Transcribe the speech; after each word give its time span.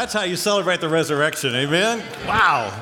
That's 0.00 0.14
how 0.14 0.22
you 0.22 0.36
celebrate 0.36 0.80
the 0.80 0.88
resurrection. 0.88 1.54
Amen? 1.54 2.02
Wow. 2.26 2.72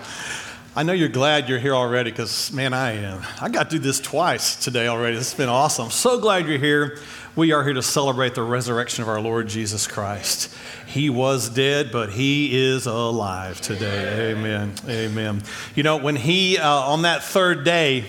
I 0.77 0.85
know 0.85 0.93
you're 0.93 1.09
glad 1.09 1.49
you're 1.49 1.59
here 1.59 1.75
already 1.75 2.13
because, 2.13 2.53
man, 2.53 2.73
I 2.73 2.93
am. 2.93 3.25
I 3.41 3.49
got 3.49 3.71
to 3.71 3.77
do 3.77 3.83
this 3.83 3.99
twice 3.99 4.55
today 4.55 4.87
already. 4.87 5.17
Has 5.17 5.35
been 5.35 5.49
awesome. 5.49 5.91
So 5.91 6.21
glad 6.21 6.47
you're 6.47 6.61
here. 6.61 7.01
We 7.35 7.51
are 7.51 7.65
here 7.65 7.73
to 7.73 7.83
celebrate 7.83 8.37
the 8.37 8.45
resurrection 8.45 9.03
of 9.03 9.09
our 9.09 9.21
Lord 9.21 9.49
Jesus 9.49 9.89
Christ. 9.89 10.55
He 10.87 11.11
was 11.11 11.51
dead, 11.51 11.91
but 11.91 12.11
he 12.11 12.57
is 12.57 12.87
alive 12.87 13.61
today. 13.61 14.31
Amen. 14.31 14.75
Amen. 14.89 15.43
You 15.75 15.83
know, 15.83 15.97
when 15.97 16.15
he, 16.15 16.57
uh, 16.57 16.71
on 16.71 17.03
that 17.03 17.25
third 17.25 17.65
day, 17.65 18.05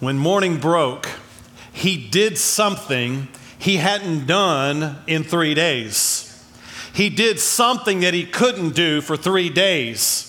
when 0.00 0.18
morning 0.18 0.58
broke, 0.58 1.08
he 1.72 2.08
did 2.08 2.36
something 2.36 3.28
he 3.60 3.76
hadn't 3.76 4.26
done 4.26 4.96
in 5.06 5.22
three 5.22 5.54
days. 5.54 6.21
He 6.92 7.08
did 7.08 7.40
something 7.40 8.00
that 8.00 8.14
he 8.14 8.24
couldn't 8.24 8.74
do 8.74 9.00
for 9.00 9.16
three 9.16 9.48
days. 9.48 10.28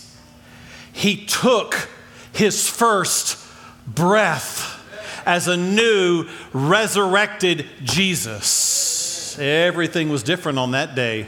He 0.91 1.26
took 1.26 1.89
his 2.31 2.70
first 2.70 3.38
breath 3.86 4.80
as 5.26 5.48
a 5.48 5.58
new 5.58 6.27
resurrected 6.53 7.66
Jesus. 7.84 9.38
Everything 9.39 10.09
was 10.09 10.23
different 10.23 10.59
on 10.59 10.72
that 10.72 10.95
day. 10.95 11.27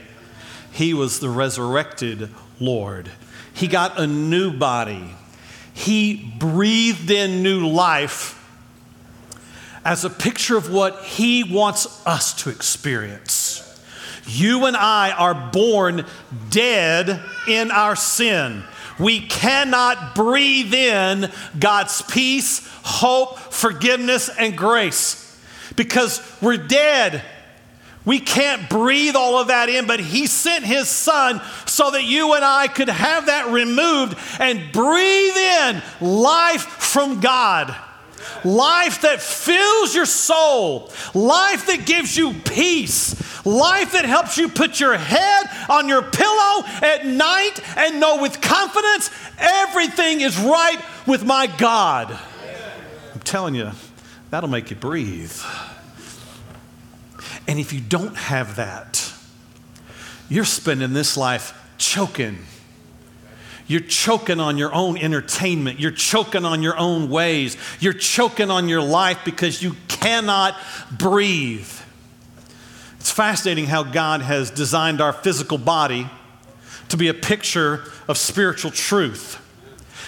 He 0.72 0.94
was 0.94 1.20
the 1.20 1.30
resurrected 1.30 2.30
Lord. 2.60 3.10
He 3.54 3.68
got 3.68 4.00
a 4.00 4.06
new 4.08 4.52
body. 4.52 5.14
He 5.74 6.34
breathed 6.38 7.10
in 7.12 7.44
new 7.44 7.68
life 7.68 8.42
as 9.84 10.04
a 10.04 10.10
picture 10.10 10.58
of 10.58 10.72
what 10.72 11.04
He 11.04 11.44
wants 11.44 12.06
us 12.06 12.34
to 12.44 12.50
experience. 12.50 13.45
You 14.28 14.66
and 14.66 14.76
I 14.76 15.12
are 15.12 15.52
born 15.52 16.06
dead 16.50 17.22
in 17.48 17.72
our 17.72 17.96
sin. 17.96 18.64
We 18.98 19.22
cannot 19.22 20.16
breathe 20.16 20.74
in 20.74 21.32
God's 21.60 22.02
peace, 22.02 22.68
hope, 22.84 23.38
forgiveness, 23.38 24.30
and 24.30 24.58
grace 24.58 25.22
because 25.76 26.22
we're 26.42 26.58
dead. 26.58 27.22
We 28.06 28.20
can't 28.20 28.70
breathe 28.70 29.16
all 29.16 29.40
of 29.40 29.48
that 29.48 29.68
in, 29.68 29.88
but 29.88 30.00
He 30.00 30.28
sent 30.28 30.64
His 30.64 30.88
Son 30.88 31.42
so 31.66 31.92
that 31.92 32.04
you 32.04 32.36
and 32.36 32.46
I 32.46 32.68
could 32.68 32.90
have 32.90 33.26
that 33.26 33.52
removed 33.52 34.18
and 34.40 34.72
breathe 34.72 35.36
in 35.36 35.82
life 36.00 36.62
from 36.62 37.20
God 37.20 37.76
life 38.44 39.02
that 39.02 39.22
fills 39.22 39.96
your 39.96 40.06
soul, 40.06 40.92
life 41.14 41.68
that 41.68 41.86
gives 41.86 42.18
you 42.18 42.34
peace, 42.34 43.46
life 43.46 43.94
that 43.94 44.06
helps 44.06 44.38
you 44.38 44.50
put 44.50 44.80
your 44.80 44.98
head 44.98 45.46
on 45.70 45.88
your 45.88 46.02
pillow 46.02 46.64
at 46.82 47.06
night 47.06 47.60
and 47.78 48.00
know 48.00 48.22
with 48.22 48.42
confidence 48.42 49.10
everything 49.38 50.22
is 50.22 50.38
right 50.38 50.80
with 51.06 51.24
my 51.24 51.48
God. 51.48 52.18
I'm 53.14 53.20
telling 53.22 53.56
you, 53.56 53.72
that'll 54.32 54.50
make 54.50 54.70
you 54.70 54.76
breathe. 54.76 55.34
And 57.48 57.60
if 57.60 57.72
you 57.74 57.80
don't 57.80 58.16
have 58.16 58.56
that, 58.56 59.14
you're 60.30 60.46
spending 60.46 60.94
this 60.94 61.16
life 61.16 61.54
choking 61.78 62.40
you're 63.68 63.82
choking 63.82 64.40
on 64.40 64.58
your 64.58 64.74
own 64.74 64.98
entertainment. 64.98 65.80
You're 65.80 65.92
choking 65.92 66.46
on 66.46 66.62
your 66.62 66.78
own 66.78 67.10
ways. 67.10 67.58
You're 67.80 67.94
choking 67.94 68.52
on 68.52 68.70
your 68.70 68.82
life 68.82 69.20
because 69.26 69.64
you 69.64 69.76
cannot 69.88 70.56
breathe. 70.92 71.70
It's 73.00 73.12
fascinating 73.12 73.66
how 73.66 73.84
God 73.84 74.22
has 74.22 74.52
designed 74.52 75.02
our 75.02 75.14
physical 75.14 75.58
body 75.58 76.10
to 76.90 76.98
be 76.98 77.08
a 77.08 77.14
picture 77.14 77.84
of 78.08 78.18
spiritual 78.18 78.72
truth. 78.72 79.42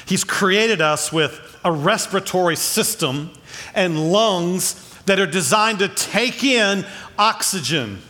He's 0.05 0.23
created 0.23 0.79
us 0.79 1.11
with 1.11 1.57
a 1.65 1.71
respiratory 1.71 2.55
system 2.55 3.31
and 3.73 4.11
lungs 4.11 4.83
that 5.05 5.19
are 5.19 5.27
designed 5.27 5.79
to 5.79 5.87
take 5.87 6.43
in 6.43 6.85
oxygen. 7.17 8.01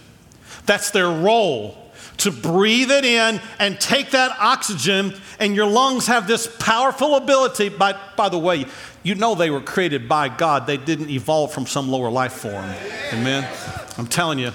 That's 0.66 0.92
their 0.92 1.10
role 1.10 1.88
to 2.18 2.32
breathe 2.32 2.92
it 2.92 3.06
in 3.06 3.40
and 3.60 3.80
take 3.80 4.12
that 4.12 4.36
oxygen, 4.40 5.14
and 5.40 5.56
your 5.56 5.68
lungs 5.68 6.08
have 6.08 6.28
this 6.28 6.48
powerful 6.60 7.16
ability. 7.16 7.70
By, 7.70 8.00
by 8.16 8.30
the 8.30 8.38
way, 8.38 8.66
you 9.04 9.16
know 9.16 9.36
they 9.36 9.50
were 9.50 9.62
created 9.62 10.10
by 10.10 10.30
God, 10.30 10.68
they 10.68 10.78
didn't 10.78 11.10
evolve 11.10 11.54
from 11.54 11.66
some 11.66 11.90
lower 11.90 12.10
life 12.10 12.34
form. 12.34 12.66
Amen? 13.14 13.48
I'm 13.98 14.08
telling 14.08 14.40
you, 14.40 14.52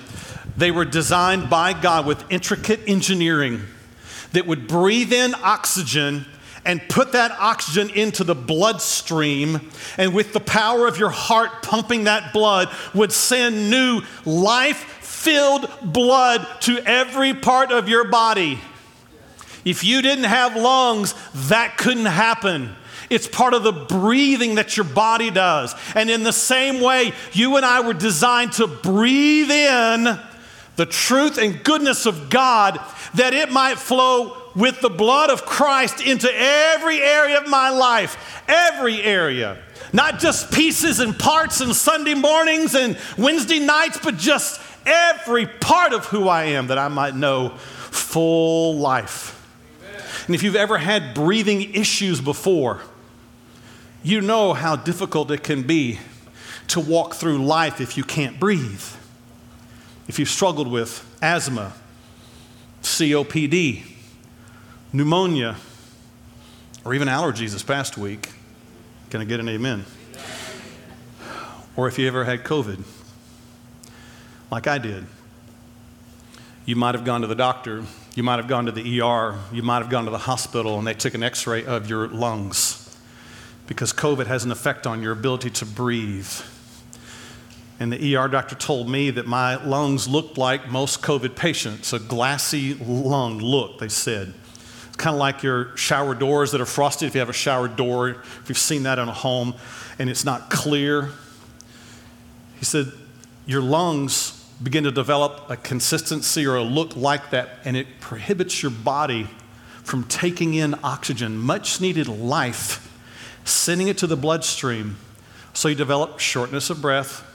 they 0.57 0.71
were 0.71 0.85
designed 0.85 1.49
by 1.49 1.73
God 1.73 2.07
with 2.07 2.25
intricate 2.31 2.81
engineering 2.87 3.63
that 4.33 4.47
would 4.47 4.67
breathe 4.67 5.13
in 5.13 5.35
oxygen 5.43 6.27
and 6.65 6.81
put 6.89 7.13
that 7.13 7.33
oxygen 7.33 7.91
into 7.91 8.23
the 8.23 8.37
bloodstream, 8.37 9.73
and 9.99 10.15
with 10.15 10.33
the 10.33 10.41
power 10.41 10.87
of 10.87 10.97
your 10.97 11.11
heart 11.11 11.63
pumping 11.63 12.05
that 12.05 12.33
blood, 12.33 12.69
would 12.95 13.11
send 13.11 13.69
new 13.69 14.01
life 14.25 14.79
filled 15.01 15.69
blood 15.83 16.47
to 16.61 16.79
every 16.87 17.35
part 17.35 17.73
of 17.73 17.89
your 17.89 18.05
body. 18.05 18.61
If 19.65 19.85
you 19.85 20.03
didn't 20.03 20.25
have 20.25 20.57
lungs, 20.57 21.15
that 21.49 21.79
couldn't 21.79 22.07
happen. 22.07 22.75
It's 23.11 23.29
part 23.29 23.53
of 23.53 23.63
the 23.63 23.73
breathing 23.73 24.55
that 24.55 24.77
your 24.77 24.85
body 24.85 25.31
does. 25.31 25.75
And 25.95 26.09
in 26.09 26.23
the 26.23 26.33
same 26.33 26.81
way, 26.81 27.13
you 27.33 27.57
and 27.57 27.65
I 27.67 27.81
were 27.87 27.93
designed 27.93 28.53
to 28.53 28.67
breathe 28.67 29.51
in 29.51 30.19
the 30.77 30.87
truth 30.87 31.37
and 31.37 31.63
goodness 31.63 32.07
of 32.07 32.31
God 32.31 32.81
that 33.15 33.35
it 33.35 33.53
might 33.53 33.79
flow 33.79 34.39
with 34.55 34.81
the 34.81 34.89
blood 34.89 35.31
of 35.31 35.45
Christ 35.45 36.01
into 36.01 36.31
every 36.33 37.03
area 37.03 37.39
of 37.39 37.49
my 37.49 37.69
life, 37.69 38.43
every 38.49 39.03
area. 39.03 39.59
Not 39.93 40.19
just 40.19 40.51
pieces 40.51 41.01
and 41.01 41.19
parts 41.19 41.61
and 41.61 41.77
Sunday 41.77 42.15
mornings 42.15 42.75
and 42.75 42.99
Wednesday 43.19 43.59
nights, 43.59 43.99
but 44.03 44.17
just 44.17 44.61
every 44.87 45.47
part 45.47 45.93
of 45.93 46.07
who 46.07 46.29
I 46.29 46.45
am 46.45 46.69
that 46.69 46.79
I 46.79 46.89
might 46.89 47.15
know 47.15 47.51
full 47.51 48.77
life. 48.77 49.42
And 50.27 50.35
if 50.35 50.43
you've 50.43 50.57
ever 50.57 50.79
had 50.79 51.15
breathing 51.15 51.75
issues 51.75 52.21
before, 52.21 52.81
you 54.03 54.21
know 54.21 54.53
how 54.53 54.77
difficult 54.77 55.31
it 55.31 55.43
can 55.43 55.63
be 55.63 55.99
to 56.69 56.81
walk 56.81 57.15
through 57.15 57.45
life 57.45 57.81
if 57.81 57.97
you 57.97 58.05
can't 58.05 58.39
breathe. 58.39 58.85
If 60.09 60.19
you've 60.19 60.29
struggled 60.29 60.69
with 60.69 61.05
asthma, 61.23 61.73
COPD, 62.83 63.85
pneumonia, 64.93 65.57
or 66.85 66.95
even 66.95 67.09
allergies 67.09 67.53
this 67.53 67.63
past 67.63 67.97
week, 67.97 68.31
can 69.11 69.21
I 69.21 69.25
get 69.25 69.41
an 69.41 69.49
amen? 69.49 69.85
Or 71.77 71.89
if 71.89 71.99
you 71.99 72.07
ever 72.07 72.25
had 72.25 72.45
COVID, 72.45 72.83
like 74.51 74.67
I 74.67 74.79
did. 74.79 75.07
You 76.67 76.77
might 76.77 76.95
have 76.95 77.05
gone 77.05 77.23
to 77.23 77.27
the 77.27 77.35
doctor, 77.35 77.85
you 78.15 78.23
might 78.23 78.37
have 78.37 78.49
gone 78.49 78.67
to 78.67 78.73
the 78.73 79.01
ER, 79.01 79.39
you 79.53 79.63
might 79.63 79.79
have 79.79 79.89
gone 79.89 80.05
to 80.05 80.11
the 80.11 80.19
hospital, 80.19 80.79
and 80.79 80.87
they 80.87 80.95
took 80.95 81.15
an 81.15 81.23
x 81.23 81.47
ray 81.47 81.65
of 81.65 81.89
your 81.89 82.09
lungs 82.09 82.97
because 83.67 83.93
COVID 83.93 84.27
has 84.27 84.45
an 84.45 84.51
effect 84.51 84.87
on 84.87 85.03
your 85.03 85.13
ability 85.13 85.51
to 85.51 85.67
breathe. 85.67 86.31
And 87.81 87.93
the 87.93 88.17
ER 88.17 88.29
doctor 88.29 88.55
told 88.55 88.89
me 88.89 89.11
that 89.11 89.27
my 89.27 89.57
lungs 89.65 90.07
looked 90.07 90.37
like 90.37 90.71
most 90.71 91.01
COVID 91.03 91.35
patients, 91.37 91.93
a 91.93 91.99
glassy 91.99 92.75
lung 92.75 93.39
look, 93.39 93.79
they 93.79 93.89
said. 93.89 94.35
It's 94.89 94.97
kind 94.97 95.15
of 95.15 95.19
like 95.19 95.43
your 95.43 95.75
shower 95.77 96.15
doors 96.15 96.53
that 96.53 96.61
are 96.61 96.67
frosted. 96.67 97.09
If 97.09 97.15
you 97.15 97.21
have 97.21 97.31
a 97.31 97.33
shower 97.33 97.67
door, 97.67 98.11
if 98.11 98.45
you've 98.49 98.59
seen 98.59 98.83
that 98.83 98.99
in 98.99 99.09
a 99.09 99.13
home 99.13 99.55
and 99.99 100.11
it's 100.11 100.25
not 100.25 100.51
clear, 100.51 101.09
he 102.59 102.67
said, 102.67 102.93
Your 103.47 103.63
lungs 103.63 104.42
begin 104.63 104.85
to 104.85 104.93
develop 104.93 105.51
a 105.51 105.57
consistency 105.57 106.47
or 106.47 106.57
a 106.57 106.63
look 106.63 106.97
like 106.97 107.31
that, 107.31 107.59
and 107.65 107.77
it 107.77 108.01
prohibits 108.01 108.63
your 108.63 108.71
body 108.71 109.29
from 109.83 110.05
taking 110.05 110.55
in 110.55 110.75
oxygen, 110.85 111.37
much 111.37 111.81
needed 111.81 112.07
life, 112.07 112.89
sending 113.45 113.89
it 113.89 113.99
to 113.99 114.07
the 114.07 114.17
bloodstream. 114.17 114.97
So 115.53 115.69
you 115.69 115.75
develop 115.75 116.19
shortness 116.19 116.71
of 116.71 116.81
breath, 116.81 117.29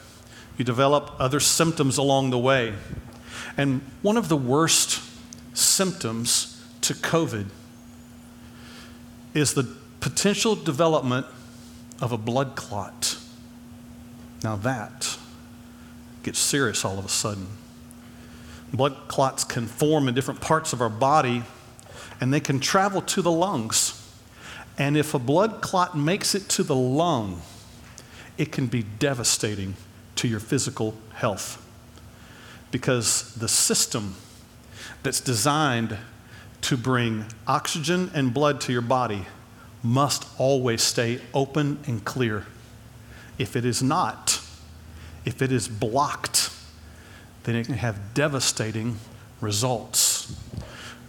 you 0.58 0.66
develop 0.66 1.12
other 1.20 1.40
symptoms 1.40 1.98
along 1.98 2.30
the 2.30 2.40
way. 2.40 2.74
And 3.58 3.82
one 4.02 4.18
of 4.18 4.30
the 4.30 4.38
worst 4.38 5.02
symptoms 5.54 6.64
to 6.82 6.94
COVID 6.94 7.48
is 9.34 9.54
the 9.54 9.76
potential 10.00 10.56
development 10.56 11.26
of 12.02 12.12
a 12.12 12.18
blood 12.18 12.56
clot. 12.56 13.18
Now, 14.44 14.56
that 14.58 15.17
gets 16.28 16.40
serious 16.40 16.84
all 16.84 17.00
of 17.00 17.06
a 17.06 17.10
sudden. 17.10 17.48
Blood 18.74 18.98
clots 19.08 19.46
can 19.46 19.66
form 19.66 20.10
in 20.10 20.14
different 20.14 20.42
parts 20.42 20.74
of 20.74 20.82
our 20.82 20.90
body 20.90 21.42
and 22.20 22.34
they 22.34 22.42
can 22.42 22.60
travel 22.60 23.02
to 23.04 23.22
the 23.22 23.32
lungs. 23.32 24.06
And 24.78 24.98
if 24.98 25.14
a 25.14 25.20
blood 25.20 25.62
clot 25.62 25.98
makes 25.98 26.36
it 26.36 26.50
to 26.50 26.64
the 26.64 26.76
lung, 26.76 27.42
it 28.38 28.52
can 28.52 28.68
be 28.68 28.84
devastating 28.84 29.76
to 30.18 30.28
your 30.28 30.42
physical 30.42 30.96
health 31.14 31.66
because 32.72 33.34
the 33.36 33.48
system 33.48 34.16
that's 35.04 35.22
designed 35.22 35.98
to 36.64 36.76
bring 36.76 37.24
oxygen 37.48 38.12
and 38.14 38.34
blood 38.34 38.60
to 38.62 38.74
your 38.74 38.82
body 38.82 39.26
must 39.82 40.28
always 40.38 40.84
stay 40.84 41.22
open 41.34 41.80
and 41.88 42.04
clear. 42.04 42.46
If 43.38 43.56
it 43.56 43.64
is 43.64 43.82
not, 43.82 44.37
if 45.28 45.42
it 45.42 45.52
is 45.52 45.68
blocked, 45.68 46.50
then 47.44 47.54
it 47.54 47.66
can 47.66 47.76
have 47.76 48.14
devastating 48.14 48.96
results. 49.42 50.34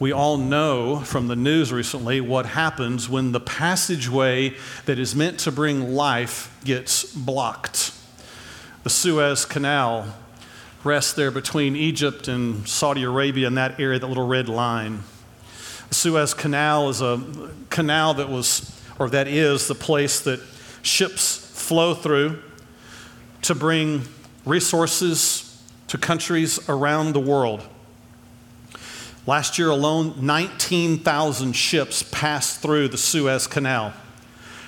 We 0.00 0.10
all 0.10 0.36
know 0.36 0.98
from 0.98 1.28
the 1.28 1.36
news 1.36 1.72
recently 1.72 2.20
what 2.20 2.46
happens 2.46 3.08
when 3.08 3.30
the 3.30 3.38
passageway 3.38 4.54
that 4.86 4.98
is 4.98 5.14
meant 5.14 5.38
to 5.40 5.52
bring 5.52 5.94
life 5.94 6.52
gets 6.64 7.04
blocked. 7.14 7.92
The 8.82 8.90
Suez 8.90 9.44
Canal 9.44 10.12
rests 10.82 11.12
there 11.12 11.30
between 11.30 11.76
Egypt 11.76 12.26
and 12.26 12.68
Saudi 12.68 13.04
Arabia 13.04 13.46
in 13.46 13.54
that 13.54 13.78
area, 13.78 14.00
that 14.00 14.06
little 14.08 14.26
red 14.26 14.48
line. 14.48 15.04
The 15.90 15.94
Suez 15.94 16.34
Canal 16.34 16.88
is 16.88 17.00
a 17.00 17.22
canal 17.70 18.14
that 18.14 18.28
was, 18.28 18.82
or 18.98 19.08
that 19.10 19.28
is, 19.28 19.68
the 19.68 19.76
place 19.76 20.18
that 20.22 20.40
ships 20.82 21.36
flow 21.36 21.94
through 21.94 22.42
to 23.42 23.54
bring 23.54 24.02
resources 24.44 25.62
to 25.88 25.98
countries 25.98 26.68
around 26.68 27.12
the 27.12 27.20
world. 27.20 27.62
Last 29.26 29.58
year 29.58 29.70
alone, 29.70 30.14
19,000 30.20 31.52
ships 31.52 32.02
passed 32.02 32.60
through 32.60 32.88
the 32.88 32.98
Suez 32.98 33.46
Canal, 33.46 33.92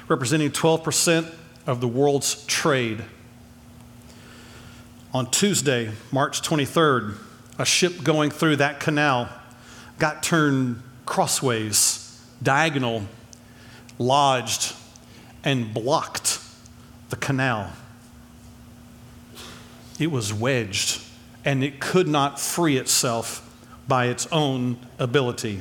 representing 0.08 0.50
12% 0.50 1.32
of 1.66 1.80
the 1.80 1.88
world's 1.88 2.44
trade. 2.46 3.04
On 5.14 5.30
Tuesday, 5.30 5.92
March 6.12 6.42
23rd, 6.42 7.16
a 7.58 7.64
ship 7.64 8.02
going 8.02 8.30
through 8.30 8.56
that 8.56 8.80
canal 8.80 9.28
got 9.98 10.22
turned 10.22 10.82
crossways, 11.04 12.22
diagonal, 12.42 13.02
lodged, 13.98 14.74
and 15.44 15.74
blocked 15.74 16.38
the 17.10 17.16
canal. 17.16 17.70
It 20.00 20.10
was 20.10 20.32
wedged, 20.32 21.02
and 21.44 21.62
it 21.62 21.78
could 21.78 22.08
not 22.08 22.40
free 22.40 22.78
itself 22.78 23.46
by 23.86 24.06
its 24.06 24.26
own 24.32 24.78
ability. 24.98 25.60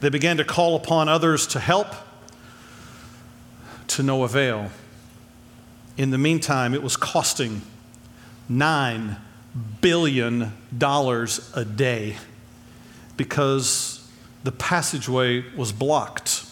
They 0.00 0.08
began 0.08 0.38
to 0.38 0.44
call 0.44 0.74
upon 0.76 1.08
others 1.08 1.46
to 1.48 1.60
help, 1.60 1.88
to 3.88 4.02
no 4.02 4.24
avail. 4.24 4.70
In 5.98 6.10
the 6.10 6.18
meantime, 6.18 6.72
it 6.72 6.82
was 6.82 6.96
costing 6.96 7.62
$9 8.50 9.18
billion 9.80 10.52
a 10.80 11.64
day 11.64 12.16
because 13.16 14.08
the 14.44 14.52
passageway 14.52 15.44
was 15.54 15.72
blocked. 15.72 16.46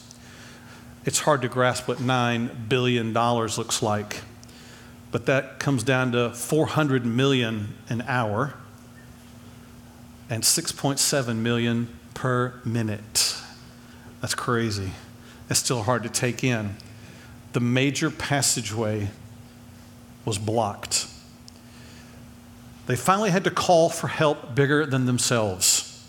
It's 1.07 1.21
hard 1.21 1.41
to 1.43 1.49
grasp 1.49 1.89
what 1.89 1.99
$9 1.99 2.69
billion 2.69 3.15
looks 3.15 3.83
like, 3.83 4.23
but 5.17 5.25
that 5.25 5.59
comes 5.59 5.83
down 5.83 6.13
to 6.13 6.29
400 6.29 7.07
million 7.07 7.73
an 7.89 8.05
hour 8.07 8.53
and 10.29 10.43
6.7 10.43 11.37
million 11.37 11.89
per 12.13 12.61
minute. 12.67 13.35
That's 14.21 14.35
crazy. 14.35 14.91
It's 15.49 15.59
still 15.59 15.85
hard 15.85 16.03
to 16.03 16.11
take 16.11 16.45
in. 16.45 16.77
The 17.55 17.61
major 17.61 18.11
passageway 18.11 19.09
was 20.27 20.37
blocked. 20.37 21.07
They 22.87 22.95
finally 22.95 23.31
had 23.31 23.45
to 23.45 23.51
call 23.51 23.89
for 23.89 24.09
help 24.09 24.55
bigger 24.55 24.85
than 24.85 25.07
themselves 25.07 26.07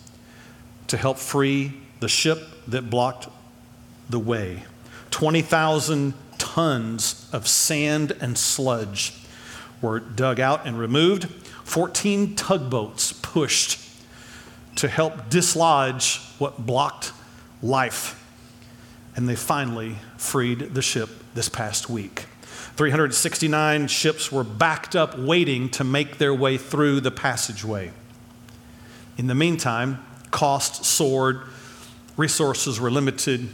to 0.88 0.98
help 0.98 1.18
free 1.18 1.80
the 2.01 2.09
ship 2.09 2.39
that 2.68 2.89
blocked 2.89 3.30
the 4.09 4.19
way. 4.19 4.63
20,000 5.12 6.13
tons 6.38 7.30
of 7.31 7.48
sand 7.48 8.12
and 8.19 8.38
sludge 8.38 9.13
were 9.81 10.00
dug 10.00 10.39
out 10.39 10.66
and 10.66 10.80
removed. 10.80 11.25
14 11.63 12.36
tugboats 12.36 13.13
pushed 13.13 13.80
to 14.75 14.88
help 14.88 15.30
dislodge 15.30 16.19
what 16.39 16.66
blocked 16.66 17.12
life. 17.62 18.24
And 19.16 19.28
they 19.28 19.36
finally 19.36 19.98
freed 20.18 20.74
the 20.75 20.81
ship 20.81 21.10
this 21.34 21.50
past 21.50 21.89
week. 21.89 22.25
369 22.75 23.88
ships 23.88 24.31
were 24.31 24.44
backed 24.44 24.95
up 24.95 25.18
waiting 25.18 25.68
to 25.69 25.83
make 25.83 26.19
their 26.19 26.33
way 26.33 26.57
through 26.57 27.01
the 27.01 27.10
passageway. 27.10 27.92
In 29.18 29.25
the 29.25 29.36
meantime, 29.36 30.06
costs 30.30 30.88
soared, 30.88 31.42
resources 32.16 32.80
were 32.80 32.92
limited, 32.92 33.50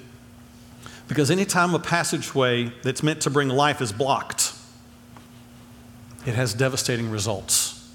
because 1.08 1.30
anytime 1.30 1.74
a 1.74 1.80
passageway 1.80 2.72
that's 2.84 3.04
meant 3.04 3.22
to 3.22 3.30
bring 3.30 3.50
life 3.50 3.82
is 3.82 3.92
blocked, 3.92 4.54
it 6.26 6.36
has 6.36 6.54
devastating 6.54 7.10
results. 7.10 7.92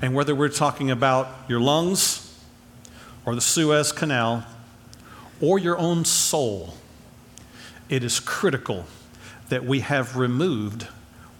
And 0.00 0.14
whether 0.14 0.34
we're 0.34 0.48
talking 0.48 0.90
about 0.90 1.28
your 1.48 1.60
lungs, 1.60 2.28
or 3.28 3.34
the 3.34 3.42
Suez 3.42 3.92
Canal 3.92 4.42
or 5.38 5.58
your 5.58 5.76
own 5.76 6.02
soul, 6.06 6.72
it 7.90 8.02
is 8.02 8.20
critical 8.20 8.86
that 9.50 9.66
we 9.66 9.80
have 9.80 10.16
removed 10.16 10.84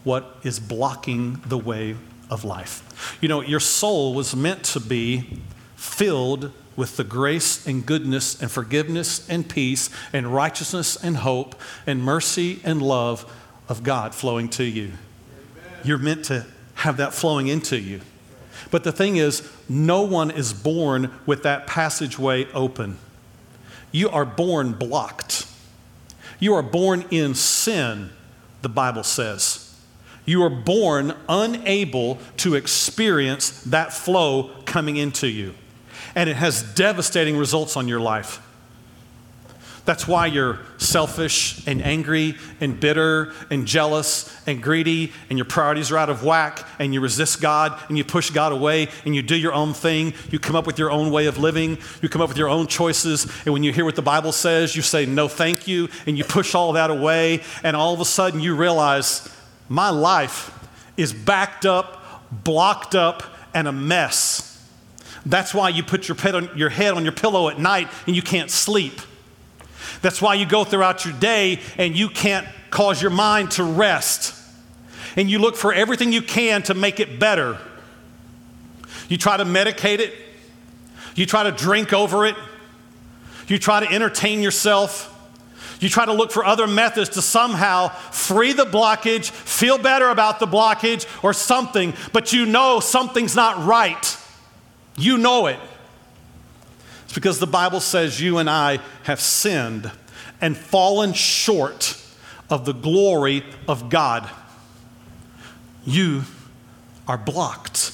what 0.05 0.37
is 0.43 0.61
blocking 0.61 1.41
the 1.47 1.57
way 1.57 1.97
of 2.29 2.45
life. 2.45 3.17
You 3.23 3.29
know, 3.29 3.41
your 3.41 3.59
soul 3.59 4.13
was 4.13 4.37
meant 4.37 4.65
to 4.65 4.81
be 4.81 5.41
filled 5.77 6.53
with 6.79 6.97
the 6.97 7.03
grace 7.03 7.67
and 7.67 7.85
goodness 7.85 8.41
and 8.41 8.49
forgiveness 8.49 9.29
and 9.29 9.49
peace 9.49 9.91
and 10.13 10.33
righteousness 10.33 10.97
and 11.03 11.17
hope 11.17 11.57
and 11.89 12.01
mercy 12.01 12.61
and 12.63 12.81
love 12.81 13.29
of 13.69 13.83
God 13.83 14.15
flowing 14.15 14.49
to 14.51 14.63
you. 14.63 14.93
You're 15.83 15.99
meant 15.99 16.27
to 16.27 16.47
have 16.75 16.99
that 16.99 17.13
flowing 17.13 17.49
into 17.49 17.77
you. 17.77 18.01
But 18.71 18.85
the 18.85 18.93
thing 18.93 19.17
is, 19.17 19.51
no 19.69 20.03
one 20.03 20.31
is 20.31 20.53
born 20.53 21.11
with 21.27 21.43
that 21.43 21.67
passageway 21.67 22.47
open. 22.53 22.99
You 23.91 24.09
are 24.11 24.25
born 24.25 24.73
blocked. 24.73 25.49
You 26.39 26.55
are 26.55 26.63
born 26.63 27.07
in 27.11 27.35
sin, 27.35 28.11
the 28.63 28.69
Bible 28.69 29.03
says. 29.03 29.77
You 30.25 30.45
are 30.45 30.51
born 30.51 31.17
unable 31.29 32.19
to 32.37 32.55
experience 32.55 33.63
that 33.63 33.93
flow 33.93 34.53
coming 34.65 34.97
into 34.97 35.27
you. 35.27 35.55
And 36.15 36.29
it 36.29 36.37
has 36.37 36.63
devastating 36.75 37.37
results 37.37 37.77
on 37.77 37.89
your 37.89 38.01
life. 38.01 38.41
That's 39.89 40.07
why 40.07 40.27
you're 40.27 40.59
selfish 40.77 41.67
and 41.67 41.81
angry 41.81 42.35
and 42.61 42.79
bitter 42.79 43.33
and 43.51 43.67
jealous 43.67 44.39
and 44.47 44.63
greedy 44.63 45.15
and 45.31 45.39
your 45.39 45.47
priorities 45.47 45.91
are 45.91 45.97
out 45.97 46.11
of 46.11 46.23
whack 46.23 46.69
and 46.79 46.93
you 46.93 47.01
resist 47.01 47.41
God 47.41 47.81
and 47.89 47.97
you 47.97 48.05
push 48.05 48.29
God 48.29 48.53
away 48.53 48.89
and 49.07 49.17
you 49.17 49.23
do 49.23 49.35
your 49.35 49.55
own 49.55 49.73
thing. 49.73 50.13
You 50.31 50.39
come 50.39 50.57
up 50.57 50.67
with 50.67 50.79
your 50.79 50.91
own 50.91 51.11
way 51.11 51.25
of 51.25 51.39
living. 51.39 51.79
You 52.03 52.11
come 52.11 52.21
up 52.21 52.29
with 52.29 52.37
your 52.37 52.51
own 52.51 52.67
choices. 52.67 53.33
And 53.47 53.55
when 53.55 53.63
you 53.63 53.73
hear 53.73 53.87
what 53.87 53.97
the 53.97 54.03
Bible 54.03 54.33
says, 54.33 54.77
you 54.77 54.83
say, 54.83 55.07
no, 55.07 55.27
thank 55.27 55.67
you. 55.67 55.89
And 56.07 56.19
you 56.19 56.25
push 56.25 56.55
all 56.55 56.75
that 56.75 56.91
away. 56.91 57.43
And 57.63 57.75
all 57.75 57.95
of 57.95 58.01
a 58.01 58.05
sudden 58.05 58.41
you 58.41 58.57
realize 58.57 59.27
my 59.71 59.89
life 59.89 60.53
is 60.99 61.15
backed 61.15 61.65
up, 61.65 62.23
blocked 62.45 62.95
up, 62.95 63.23
and 63.55 63.67
a 63.67 63.73
mess. 63.73 64.58
That's 65.29 65.55
why 65.55 65.69
you 65.69 65.83
put 65.83 66.09
your, 66.09 66.17
on, 66.35 66.51
your 66.57 66.71
head 66.71 66.95
on 66.95 67.05
your 67.05 67.13
pillow 67.13 67.49
at 67.49 67.59
night 67.59 67.89
and 68.07 68.17
you 68.17 68.23
can't 68.23 68.51
sleep 68.51 69.01
that's 70.01 70.23
why 70.23 70.35
you 70.35 70.47
go 70.47 70.65
throughout 70.65 71.05
your 71.05 71.15
day 71.15 71.61
and 71.77 71.97
you 71.97 72.09
can't 72.09 72.47
cause 72.71 73.01
your 73.01 73.11
mind 73.11 73.53
to 73.53 73.65
rest. 73.65 74.35
And 75.17 75.31
you 75.31 75.39
look 75.39 75.57
for 75.57 75.73
everything 75.73 76.13
you 76.13 76.23
can 76.23 76.63
to 76.65 76.75
make 76.75 77.01
it 77.01 77.19
better. 77.19 77.59
You 79.09 79.17
try 79.17 79.37
to 79.37 79.45
medicate 79.45 80.01
it, 80.01 80.15
you 81.15 81.27
try 81.27 81.45
to 81.45 81.53
drink 81.53 81.93
over 81.93 82.27
it, 82.27 82.37
you 83.49 83.59
try 83.59 83.81
to 83.81 83.93
entertain 83.93 84.43
yourself. 84.43 85.15
You 85.81 85.89
try 85.89 86.07
to 86.07 86.13
look 86.13 86.33
for 86.33 86.45
other 86.45 86.67
methods 86.67 87.11
to 87.11 87.23
somehow 87.23 87.89
free 88.11 88.53
the 88.53 88.65
blockage, 88.65 89.31
feel 89.31 89.79
better 89.79 90.09
about 90.09 90.41
the 90.41 90.47
blockage, 90.47 91.07
or 91.23 91.33
something, 91.33 91.95
but 92.13 92.33
you 92.33 92.47
know 92.47 92.81
something's 92.81 93.37
not 93.37 93.65
right. 93.65 94.18
You 94.99 95.17
know 95.17 95.47
it. 95.47 95.61
It's 97.05 97.15
because 97.15 97.39
the 97.39 97.47
Bible 97.47 97.81
says 97.81 98.21
you 98.21 98.39
and 98.39 98.51
I 98.51 98.81
have 99.05 99.21
sinned 99.21 99.91
and 100.41 100.57
fallen 100.57 101.13
short 101.13 101.97
of 102.51 102.65
the 102.65 102.75
glory 102.75 103.45
of 103.67 103.89
God. 103.89 104.29
You 105.87 106.25
are 107.07 107.17
blocked. 107.17 107.93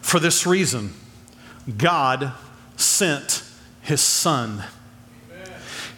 For 0.00 0.20
this 0.20 0.46
reason, 0.46 0.94
God 1.76 2.32
sent 2.76 3.42
his 3.82 4.00
son. 4.00 4.64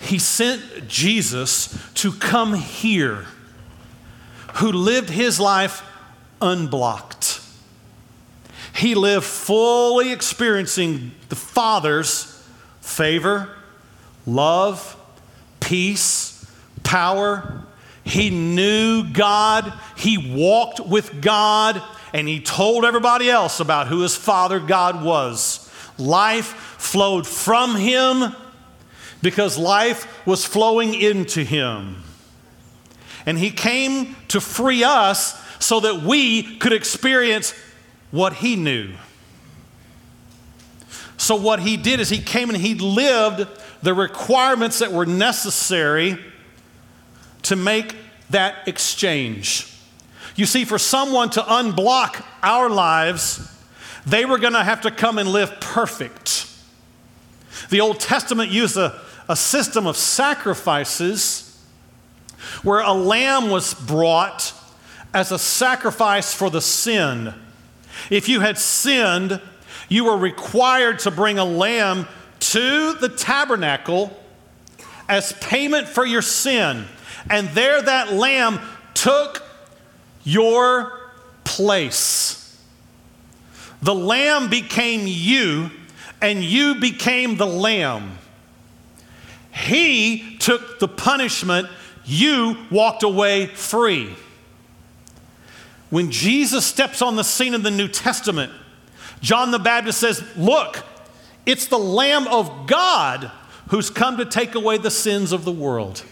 He 0.00 0.18
sent 0.18 0.88
Jesus 0.88 1.78
to 1.94 2.12
come 2.12 2.54
here, 2.54 3.26
who 4.54 4.72
lived 4.72 5.10
his 5.10 5.38
life 5.38 5.82
unblocked 6.40 7.35
he 8.76 8.94
lived 8.94 9.24
fully 9.24 10.12
experiencing 10.12 11.12
the 11.28 11.36
Father's 11.36 12.44
favor, 12.80 13.48
love, 14.26 14.96
peace, 15.60 16.46
power. 16.82 17.64
He 18.04 18.30
knew 18.30 19.04
God, 19.04 19.72
he 19.96 20.18
walked 20.18 20.80
with 20.80 21.22
God, 21.22 21.82
and 22.12 22.28
he 22.28 22.40
told 22.40 22.84
everybody 22.84 23.30
else 23.30 23.60
about 23.60 23.88
who 23.88 24.02
his 24.02 24.14
father 24.14 24.60
God 24.60 25.02
was. 25.02 25.70
Life 25.98 26.48
flowed 26.78 27.26
from 27.26 27.76
him 27.76 28.34
because 29.22 29.58
life 29.58 30.26
was 30.26 30.44
flowing 30.44 30.94
into 30.94 31.42
him. 31.42 32.02
And 33.24 33.38
he 33.38 33.50
came 33.50 34.14
to 34.28 34.40
free 34.40 34.84
us 34.84 35.42
so 35.58 35.80
that 35.80 36.02
we 36.02 36.58
could 36.58 36.72
experience 36.72 37.54
what 38.16 38.34
he 38.34 38.56
knew. 38.56 38.92
So, 41.18 41.36
what 41.36 41.60
he 41.60 41.76
did 41.76 42.00
is 42.00 42.08
he 42.08 42.18
came 42.18 42.50
and 42.50 42.58
he 42.58 42.74
lived 42.74 43.46
the 43.82 43.94
requirements 43.94 44.80
that 44.80 44.92
were 44.92 45.06
necessary 45.06 46.18
to 47.42 47.56
make 47.56 47.94
that 48.30 48.66
exchange. 48.66 49.72
You 50.34 50.46
see, 50.46 50.64
for 50.64 50.78
someone 50.78 51.30
to 51.30 51.40
unblock 51.40 52.24
our 52.42 52.68
lives, 52.68 53.52
they 54.04 54.24
were 54.24 54.38
going 54.38 54.52
to 54.52 54.64
have 54.64 54.82
to 54.82 54.90
come 54.90 55.18
and 55.18 55.28
live 55.28 55.60
perfect. 55.60 56.50
The 57.70 57.80
Old 57.80 58.00
Testament 58.00 58.50
used 58.50 58.76
a, 58.76 59.00
a 59.28 59.36
system 59.36 59.86
of 59.86 59.96
sacrifices 59.96 61.42
where 62.62 62.80
a 62.80 62.92
lamb 62.92 63.48
was 63.48 63.74
brought 63.74 64.52
as 65.14 65.32
a 65.32 65.38
sacrifice 65.38 66.34
for 66.34 66.50
the 66.50 66.60
sin. 66.60 67.32
If 68.10 68.28
you 68.28 68.40
had 68.40 68.58
sinned, 68.58 69.40
you 69.88 70.04
were 70.04 70.16
required 70.16 71.00
to 71.00 71.10
bring 71.10 71.38
a 71.38 71.44
lamb 71.44 72.06
to 72.38 72.94
the 72.94 73.08
tabernacle 73.08 74.16
as 75.08 75.32
payment 75.34 75.88
for 75.88 76.04
your 76.04 76.22
sin. 76.22 76.86
And 77.30 77.48
there 77.48 77.80
that 77.82 78.12
lamb 78.12 78.60
took 78.94 79.42
your 80.24 81.10
place. 81.44 82.60
The 83.82 83.94
lamb 83.94 84.48
became 84.48 85.02
you, 85.06 85.70
and 86.20 86.42
you 86.42 86.76
became 86.76 87.36
the 87.36 87.46
lamb. 87.46 88.18
He 89.52 90.36
took 90.38 90.78
the 90.78 90.88
punishment, 90.88 91.68
you 92.04 92.56
walked 92.70 93.02
away 93.02 93.46
free. 93.46 94.14
When 95.96 96.10
Jesus 96.10 96.66
steps 96.66 97.00
on 97.00 97.16
the 97.16 97.24
scene 97.24 97.54
in 97.54 97.62
the 97.62 97.70
New 97.70 97.88
Testament, 97.88 98.52
John 99.22 99.50
the 99.50 99.58
Baptist 99.58 99.98
says, 99.98 100.22
Look, 100.36 100.84
it's 101.46 101.68
the 101.68 101.78
Lamb 101.78 102.28
of 102.28 102.66
God 102.66 103.30
who's 103.68 103.88
come 103.88 104.18
to 104.18 104.26
take 104.26 104.54
away 104.54 104.76
the 104.76 104.90
sins 104.90 105.32
of 105.32 105.46
the 105.46 105.52
world. 105.52 106.04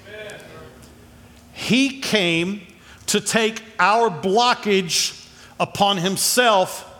He 1.52 2.00
came 2.00 2.62
to 3.08 3.20
take 3.20 3.62
our 3.78 4.08
blockage 4.08 5.28
upon 5.60 5.98
himself 5.98 6.90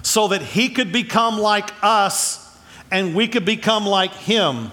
so 0.00 0.28
that 0.28 0.40
he 0.40 0.70
could 0.70 0.92
become 0.92 1.38
like 1.38 1.68
us 1.82 2.58
and 2.90 3.14
we 3.14 3.28
could 3.28 3.44
become 3.44 3.84
like 3.84 4.14
him. 4.14 4.70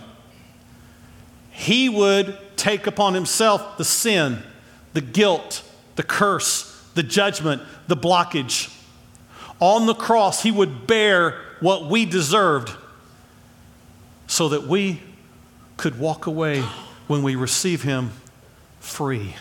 He 1.51 1.89
would 1.89 2.37
take 2.55 2.87
upon 2.87 3.15
himself 3.15 3.77
the 3.77 3.83
sin, 3.83 4.41
the 4.93 5.01
guilt, 5.01 5.61
the 5.97 6.03
curse, 6.03 6.76
the 6.97 7.03
judgment, 7.03 7.61
the 7.87 7.95
blockage. 7.95 8.73
On 9.59 9.85
the 9.85 9.93
cross, 9.93 10.43
he 10.43 10.51
would 10.51 10.87
bear 10.87 11.39
what 11.61 11.85
we 11.85 12.05
deserved 12.05 12.75
so 14.25 14.49
that 14.49 14.63
we 14.63 15.01
could 15.77 15.99
walk 15.99 16.25
away 16.25 16.61
when 17.07 17.21
we 17.21 17.35
receive 17.35 17.83
him 17.83 18.11
free. 18.79 19.35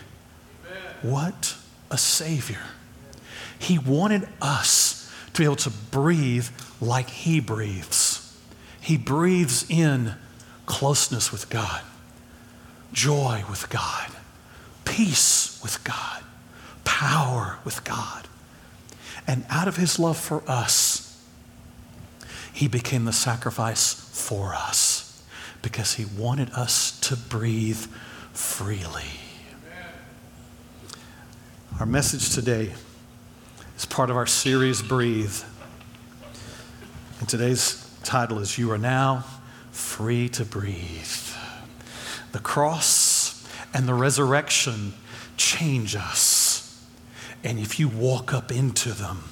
Amen. 0.66 0.82
What 1.02 1.56
a 1.90 1.98
Savior. 1.98 2.60
He 3.58 3.78
wanted 3.78 4.28
us 4.40 5.10
to 5.32 5.40
be 5.40 5.44
able 5.44 5.56
to 5.56 5.70
breathe 5.70 6.48
like 6.80 7.08
He 7.08 7.40
breathes. 7.40 8.38
He 8.80 8.98
breathes 8.98 9.64
in 9.70 10.14
closeness 10.66 11.32
with 11.32 11.48
God, 11.48 11.80
joy 12.92 13.44
with 13.48 13.70
God, 13.70 14.10
peace 14.84 15.58
with 15.62 15.82
God, 15.84 16.22
power 16.96 17.58
with 17.62 17.84
God. 17.84 18.26
And 19.26 19.44
out 19.50 19.68
of 19.68 19.76
His 19.76 19.98
love 19.98 20.16
for 20.16 20.42
us, 20.48 21.22
He 22.54 22.68
became 22.68 23.04
the 23.04 23.12
sacrifice 23.12 23.92
for 23.92 24.54
us 24.54 25.22
because 25.60 25.92
He 25.94 26.06
wanted 26.06 26.48
us 26.52 26.98
to 27.00 27.14
breathe 27.14 27.84
freely. 28.32 29.20
Our 31.78 31.84
message 31.84 32.34
today 32.34 32.72
is 33.76 33.84
part 33.84 34.08
of 34.08 34.16
our 34.16 34.24
series, 34.26 34.80
Breathe. 34.80 35.42
And 37.20 37.28
today's 37.28 37.94
title 38.04 38.38
is 38.38 38.56
You 38.56 38.72
Are 38.72 38.78
Now 38.78 39.26
Free 39.70 40.30
to 40.30 40.46
Breathe. 40.46 41.04
The 42.32 42.38
cross 42.38 43.46
and 43.74 43.86
the 43.86 43.92
resurrection 43.92 44.94
change 45.36 45.94
us. 45.94 46.35
And 47.44 47.58
if 47.58 47.78
you 47.78 47.88
walk 47.88 48.32
up 48.32 48.50
into 48.50 48.92
them, 48.92 49.24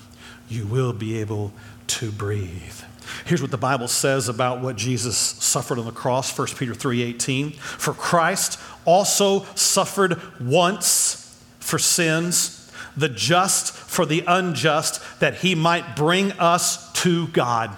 you 0.49 0.67
will 0.67 0.93
be 0.93 1.19
able 1.21 1.53
to 1.89 2.11
breathe. 2.13 2.81
Here's 3.25 3.43
what 3.43 3.51
the 3.51 3.59
Bible 3.59 3.89
says 3.89 4.29
about 4.29 4.61
what 4.61 4.77
Jesus 4.77 5.17
suffered 5.17 5.79
on 5.79 5.85
the 5.85 5.93
cross, 5.93 6.31
1 6.31 6.57
Peter 6.57 6.75
3:18. 6.75 7.53
For 7.53 7.93
Christ 7.93 8.59
also 8.85 9.47
suffered 9.55 10.21
once 10.41 11.37
for 11.61 11.79
sins, 11.79 12.71
the 12.97 13.09
just 13.09 13.73
for 13.73 14.07
the 14.07 14.25
unjust, 14.27 15.01
that 15.21 15.37
he 15.37 15.55
might 15.55 15.97
bring 15.97 16.33
us 16.33 16.93
to 16.93 17.29
God. 17.29 17.77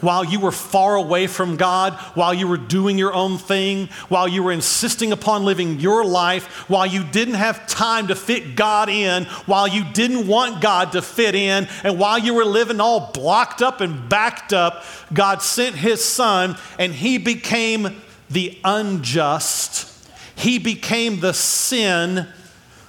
While 0.00 0.24
you 0.24 0.40
were 0.40 0.52
far 0.52 0.96
away 0.96 1.26
from 1.26 1.56
God, 1.56 1.94
while 2.14 2.34
you 2.34 2.48
were 2.48 2.56
doing 2.56 2.98
your 2.98 3.14
own 3.14 3.38
thing, 3.38 3.88
while 4.08 4.28
you 4.28 4.42
were 4.42 4.52
insisting 4.52 5.12
upon 5.12 5.44
living 5.44 5.80
your 5.80 6.04
life, 6.04 6.68
while 6.68 6.86
you 6.86 7.04
didn't 7.04 7.34
have 7.34 7.66
time 7.66 8.08
to 8.08 8.14
fit 8.14 8.56
God 8.56 8.88
in, 8.88 9.24
while 9.46 9.66
you 9.66 9.84
didn't 9.92 10.26
want 10.26 10.60
God 10.60 10.92
to 10.92 11.02
fit 11.02 11.34
in, 11.34 11.68
and 11.82 11.98
while 11.98 12.18
you 12.18 12.34
were 12.34 12.44
living 12.44 12.80
all 12.80 13.10
blocked 13.12 13.62
up 13.62 13.80
and 13.80 14.08
backed 14.08 14.52
up, 14.52 14.84
God 15.12 15.42
sent 15.42 15.76
His 15.76 16.04
Son 16.04 16.56
and 16.78 16.92
He 16.92 17.18
became 17.18 18.02
the 18.28 18.58
unjust. 18.64 19.92
He 20.34 20.58
became 20.58 21.20
the 21.20 21.32
sin 21.32 22.26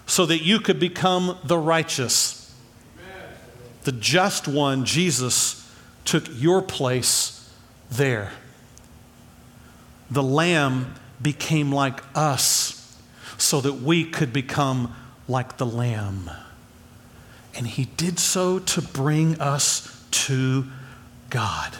so 0.06 0.26
that 0.26 0.40
you 0.44 0.60
could 0.60 0.80
become 0.80 1.38
the 1.44 1.58
righteous. 1.58 2.54
The 3.84 3.92
just 3.94 4.48
one, 4.48 4.84
Jesus, 4.84 5.57
took 6.08 6.26
your 6.34 6.62
place 6.62 7.54
there. 7.92 8.32
The 10.10 10.24
Lamb 10.24 10.96
became 11.22 11.72
like 11.72 12.00
us 12.16 12.98
so 13.38 13.62
that 13.62 13.74
we 13.74 14.06
could 14.06 14.32
become 14.32 14.96
like 15.28 15.58
the 15.58 15.66
Lamb. 15.66 16.32
And 17.56 17.68
he 17.68 17.86
did 17.86 18.20
so 18.20 18.60
to 18.60 18.82
bring 18.82 19.40
us 19.42 20.06
to 20.12 20.66
God. 21.30 21.76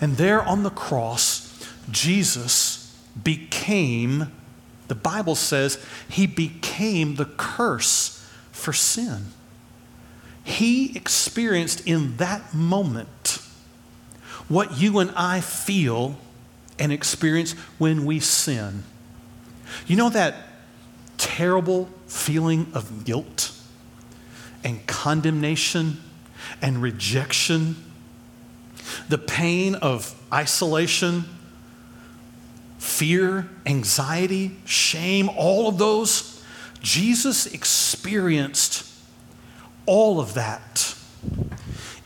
And 0.00 0.16
there 0.16 0.42
on 0.42 0.62
the 0.62 0.70
cross, 0.70 1.68
Jesus 1.90 2.96
became 3.22 4.32
the 4.88 4.94
Bible 4.94 5.34
says 5.34 5.84
he 6.08 6.26
became 6.26 7.16
the 7.16 7.26
curse 7.26 8.26
for 8.50 8.72
sin. 8.72 9.26
He 10.48 10.96
experienced 10.96 11.86
in 11.86 12.16
that 12.16 12.54
moment 12.54 13.42
what 14.48 14.78
you 14.78 14.98
and 14.98 15.10
I 15.14 15.42
feel 15.42 16.16
and 16.78 16.90
experience 16.90 17.52
when 17.76 18.06
we 18.06 18.18
sin. 18.18 18.82
You 19.86 19.96
know 19.96 20.08
that 20.08 20.34
terrible 21.18 21.90
feeling 22.06 22.66
of 22.72 23.04
guilt 23.04 23.52
and 24.64 24.86
condemnation 24.86 26.00
and 26.62 26.80
rejection, 26.80 27.76
the 29.10 29.18
pain 29.18 29.74
of 29.74 30.14
isolation 30.32 31.24
fear, 32.78 33.48
anxiety, 33.66 34.56
shame, 34.64 35.28
all 35.36 35.68
of 35.68 35.76
those. 35.76 36.42
Jesus 36.80 37.44
experienced 37.46 38.87
all 39.88 40.20
of 40.20 40.34
that 40.34 40.94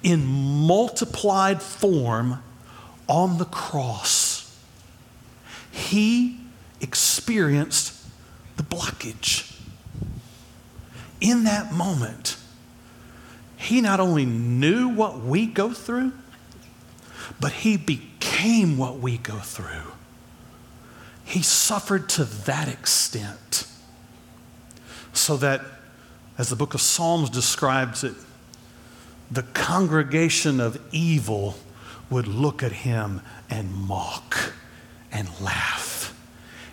in 0.03 0.25
multiplied 0.25 1.61
form 1.61 2.43
on 3.09 3.39
the 3.39 3.45
cross. 3.45 4.57
He 5.71 6.41
experienced 6.81 7.95
the 8.57 8.63
blockage. 8.63 9.55
In 11.21 11.45
that 11.45 11.73
moment, 11.73 12.37
he 13.57 13.81
not 13.81 14.01
only 14.01 14.25
knew 14.25 14.89
what 14.89 15.21
we 15.21 15.47
go 15.47 15.73
through, 15.73 16.13
but 17.41 17.53
he 17.53 17.77
became 17.77 18.77
what 18.77 18.99
we 18.99 19.19
go 19.19 19.39
through. 19.39 19.93
He 21.25 21.43
suffered 21.43 22.09
to 22.11 22.25
that 22.25 22.69
extent 22.69 23.67
so 25.13 25.37
that, 25.37 25.63
as 26.43 26.49
the 26.49 26.57
book 26.57 26.75
of 26.75 26.81
Psalms 26.81 27.31
describes 27.31 28.03
it, 28.03 28.17
the 29.31 29.45
congregation 29.45 30.59
of 30.59 30.77
evil 30.91 31.55
would 32.11 32.27
look 32.27 32.65
at 32.65 32.73
him 32.73 33.21
and 33.49 33.73
mock 33.73 34.53
and 35.13 35.29
laugh. 35.41 36.13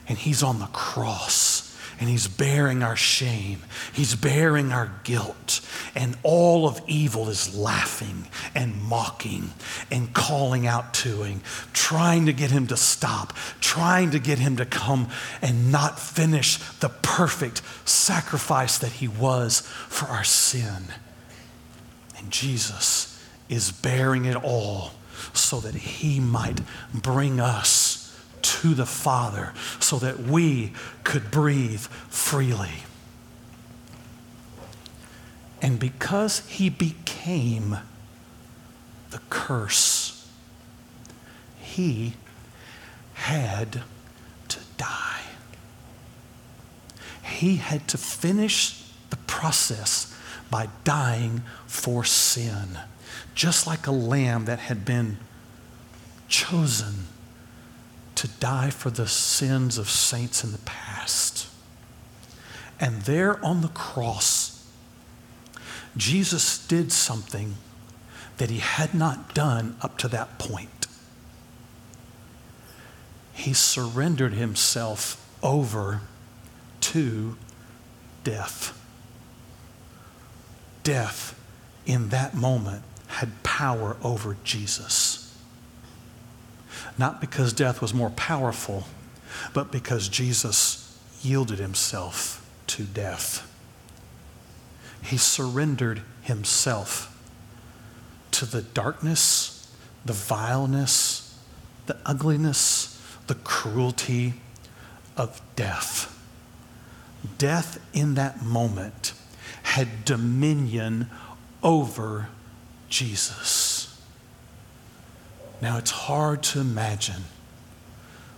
And 0.07 0.17
he's 0.17 0.41
on 0.41 0.57
the 0.57 0.65
cross 0.73 1.58
and 1.99 2.07
he's 2.07 2.27
bearing 2.27 2.81
our 2.81 2.95
shame. 2.95 3.59
He's 3.91 4.15
bearing 4.15 4.71
our 4.71 4.91
guilt. 5.03 5.61
And 5.95 6.17
all 6.23 6.67
of 6.67 6.81
evil 6.87 7.27
is 7.29 7.55
laughing 7.57 8.27
and 8.55 8.81
mocking 8.83 9.51
and 9.91 10.13
calling 10.13 10.65
out 10.65 10.93
to 10.95 11.23
him, 11.23 11.41
trying 11.73 12.25
to 12.27 12.33
get 12.33 12.51
him 12.51 12.67
to 12.67 12.77
stop, 12.77 13.33
trying 13.59 14.11
to 14.11 14.19
get 14.19 14.39
him 14.39 14.55
to 14.57 14.65
come 14.65 15.09
and 15.41 15.71
not 15.71 15.99
finish 15.99 16.57
the 16.79 16.89
perfect 16.89 17.61
sacrifice 17.83 18.77
that 18.77 18.93
he 18.93 19.07
was 19.07 19.61
for 19.61 20.05
our 20.07 20.23
sin. 20.23 20.85
And 22.17 22.31
Jesus 22.31 23.21
is 23.49 23.71
bearing 23.71 24.25
it 24.25 24.35
all 24.35 24.91
so 25.33 25.59
that 25.59 25.75
he 25.75 26.19
might 26.19 26.61
bring 26.93 27.39
us 27.41 27.88
to 28.49 28.73
the 28.73 28.85
Father 28.85 29.53
so 29.79 29.99
that 29.99 30.19
we 30.19 30.73
could 31.03 31.29
breathe 31.29 31.81
freely. 32.09 32.83
And 35.61 35.79
because 35.79 36.39
he 36.47 36.69
became 36.69 37.77
the 39.11 39.19
curse, 39.29 40.27
he 41.59 42.13
had 43.13 43.83
to 44.47 44.59
die. 44.77 45.21
He 47.23 47.57
had 47.57 47.87
to 47.89 47.97
finish 47.97 48.83
the 49.11 49.17
process 49.27 50.15
by 50.49 50.69
dying 50.83 51.43
for 51.67 52.03
sin, 52.03 52.79
just 53.35 53.67
like 53.67 53.85
a 53.85 53.91
lamb 53.91 54.45
that 54.45 54.59
had 54.59 54.85
been 54.85 55.17
chosen 56.27 57.05
to 58.19 58.27
die 58.27 58.69
for 58.69 58.89
the 58.89 59.07
sins 59.07 59.77
of 59.77 59.89
saints 59.89 60.43
in 60.43 60.51
the 60.51 60.57
past. 60.59 61.47
And 62.77 63.03
there 63.03 63.41
on 63.45 63.61
the 63.61 63.69
cross, 63.69 64.69
Jesus 65.95 66.67
did 66.67 66.91
something 66.91 67.55
that 68.35 68.49
he 68.49 68.57
had 68.57 68.93
not 68.93 69.33
done 69.33 69.77
up 69.81 69.97
to 69.99 70.09
that 70.09 70.37
point. 70.37 70.87
He 73.31 73.53
surrendered 73.53 74.33
himself 74.33 75.25
over 75.41 76.01
to 76.81 77.37
death. 78.25 78.77
Death 80.83 81.39
in 81.85 82.09
that 82.09 82.33
moment 82.33 82.83
had 83.07 83.43
power 83.43 83.95
over 84.03 84.35
Jesus. 84.43 85.18
Not 86.99 87.21
because 87.21 87.53
death 87.53 87.81
was 87.81 87.93
more 87.93 88.09
powerful, 88.09 88.83
but 89.53 89.71
because 89.71 90.09
Jesus 90.09 90.99
yielded 91.21 91.57
himself 91.57 92.45
to 92.67 92.83
death. 92.83 93.49
He 95.01 95.15
surrendered 95.15 96.01
himself 96.21 97.17
to 98.31 98.45
the 98.45 98.61
darkness, 98.61 99.73
the 100.03 100.11
vileness, 100.11 101.39
the 101.85 101.95
ugliness, 102.05 103.01
the 103.27 103.35
cruelty 103.35 104.33
of 105.15 105.41
death. 105.55 106.13
Death 107.37 107.79
in 107.93 108.15
that 108.15 108.43
moment 108.43 109.13
had 109.63 110.03
dominion 110.03 111.09
over 111.63 112.27
Jesus. 112.89 113.68
Now, 115.61 115.77
it's 115.77 115.91
hard 115.91 116.43
to 116.43 116.59
imagine 116.59 117.23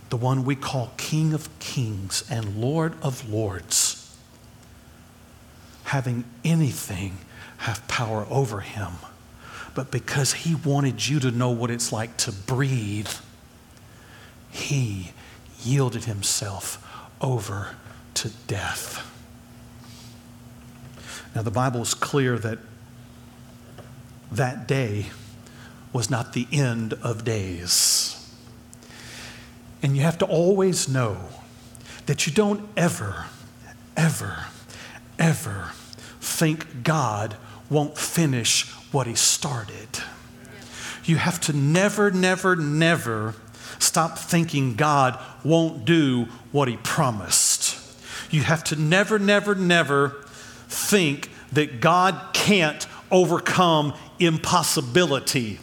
the 0.10 0.17
one 0.17 0.43
we 0.43 0.55
call 0.55 0.91
King 0.97 1.34
of 1.34 1.47
Kings 1.60 2.23
and 2.29 2.57
Lord 2.57 2.93
of 3.01 3.29
Lords 3.29 3.97
having 5.84 6.23
anything 6.43 7.17
have 7.57 7.86
power 7.88 8.25
over 8.29 8.62
him. 8.62 8.93
But 9.73 9.91
because 9.91 10.34
he 10.34 10.55
wanted 10.55 11.07
you 11.07 11.19
to 11.19 11.31
know 11.31 11.49
what 11.49 11.69
it's 11.69 11.91
like 11.91 12.17
to 12.17 12.31
breathe, 12.31 13.10
he 14.49 15.12
yielded 15.62 16.05
himself 16.05 16.86
over 17.21 17.75
to 18.15 18.29
death. 18.47 19.07
Now, 21.36 21.41
the 21.41 21.51
Bible 21.51 21.81
is 21.81 21.93
clear 21.93 22.38
that 22.39 22.60
that 24.31 24.67
day, 24.67 25.07
was 25.93 26.10
not 26.10 26.34
the 26.34 26.47
end 26.51 26.93
of 27.01 27.23
days. 27.23 28.17
And 29.84 29.95
you 29.95 30.04
have 30.04 30.17
to 30.19 30.25
always 30.25 30.88
know 30.88 31.17
that 32.06 32.25
you 32.25 32.34
don't 32.34 32.67
ever, 32.77 33.25
ever, 33.97 34.45
ever 35.17 35.71
think 36.19 36.84
God 36.84 37.36
won't 37.69 37.97
finish 37.97 38.69
what 38.91 39.08
He 39.08 39.15
started. 39.15 39.88
You 41.04 41.15
have 41.15 41.39
to 41.41 41.54
never, 41.54 42.12
never, 42.12 42.56
never 42.56 43.34
stop 43.80 44.17
thinking 44.19 44.75
God 44.75 45.19
won't 45.43 45.86
do 45.86 46.27
what 46.51 46.67
He 46.67 46.77
promised. 46.77 47.77
You 48.30 48.43
have 48.43 48.63
to 48.65 48.75
never, 48.75 49.17
never, 49.19 49.56
never 49.56 50.23
think 50.67 51.30
that 51.54 51.82
God 51.82 52.19
can't 52.34 52.86
overcome 53.10 53.93
impossibility. 54.19 55.60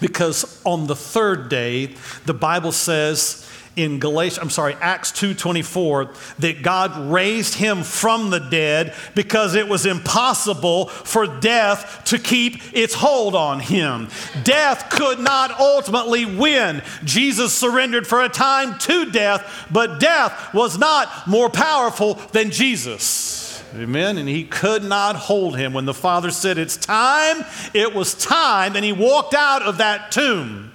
Because 0.00 0.60
on 0.64 0.86
the 0.86 0.96
third 0.96 1.48
day, 1.48 1.94
the 2.26 2.34
Bible 2.34 2.72
says 2.72 3.48
in 3.76 3.98
Galatians, 3.98 4.38
I'm 4.38 4.50
sorry, 4.50 4.76
Acts 4.80 5.10
2:24 5.12 6.08
that 6.38 6.62
God 6.62 7.10
raised 7.10 7.54
him 7.54 7.82
from 7.82 8.30
the 8.30 8.38
dead 8.38 8.94
because 9.14 9.54
it 9.54 9.68
was 9.68 9.84
impossible 9.84 10.86
for 10.88 11.26
death 11.26 12.02
to 12.06 12.18
keep 12.18 12.60
its 12.72 12.94
hold 12.94 13.34
on 13.34 13.60
him. 13.60 14.08
Death 14.44 14.90
could 14.90 15.18
not 15.18 15.58
ultimately 15.58 16.24
win. 16.24 16.82
Jesus 17.04 17.52
surrendered 17.52 18.06
for 18.06 18.22
a 18.22 18.28
time 18.28 18.78
to 18.80 19.10
death, 19.10 19.66
but 19.70 19.98
death 19.98 20.54
was 20.54 20.78
not 20.78 21.26
more 21.26 21.50
powerful 21.50 22.14
than 22.32 22.50
Jesus. 22.50 23.43
Amen. 23.74 24.18
And 24.18 24.28
he 24.28 24.44
could 24.44 24.84
not 24.84 25.16
hold 25.16 25.56
him. 25.56 25.72
When 25.72 25.84
the 25.84 25.94
father 25.94 26.30
said, 26.30 26.58
It's 26.58 26.76
time, 26.76 27.44
it 27.72 27.92
was 27.92 28.14
time, 28.14 28.76
and 28.76 28.84
he 28.84 28.92
walked 28.92 29.34
out 29.34 29.62
of 29.62 29.78
that 29.78 30.12
tomb. 30.12 30.70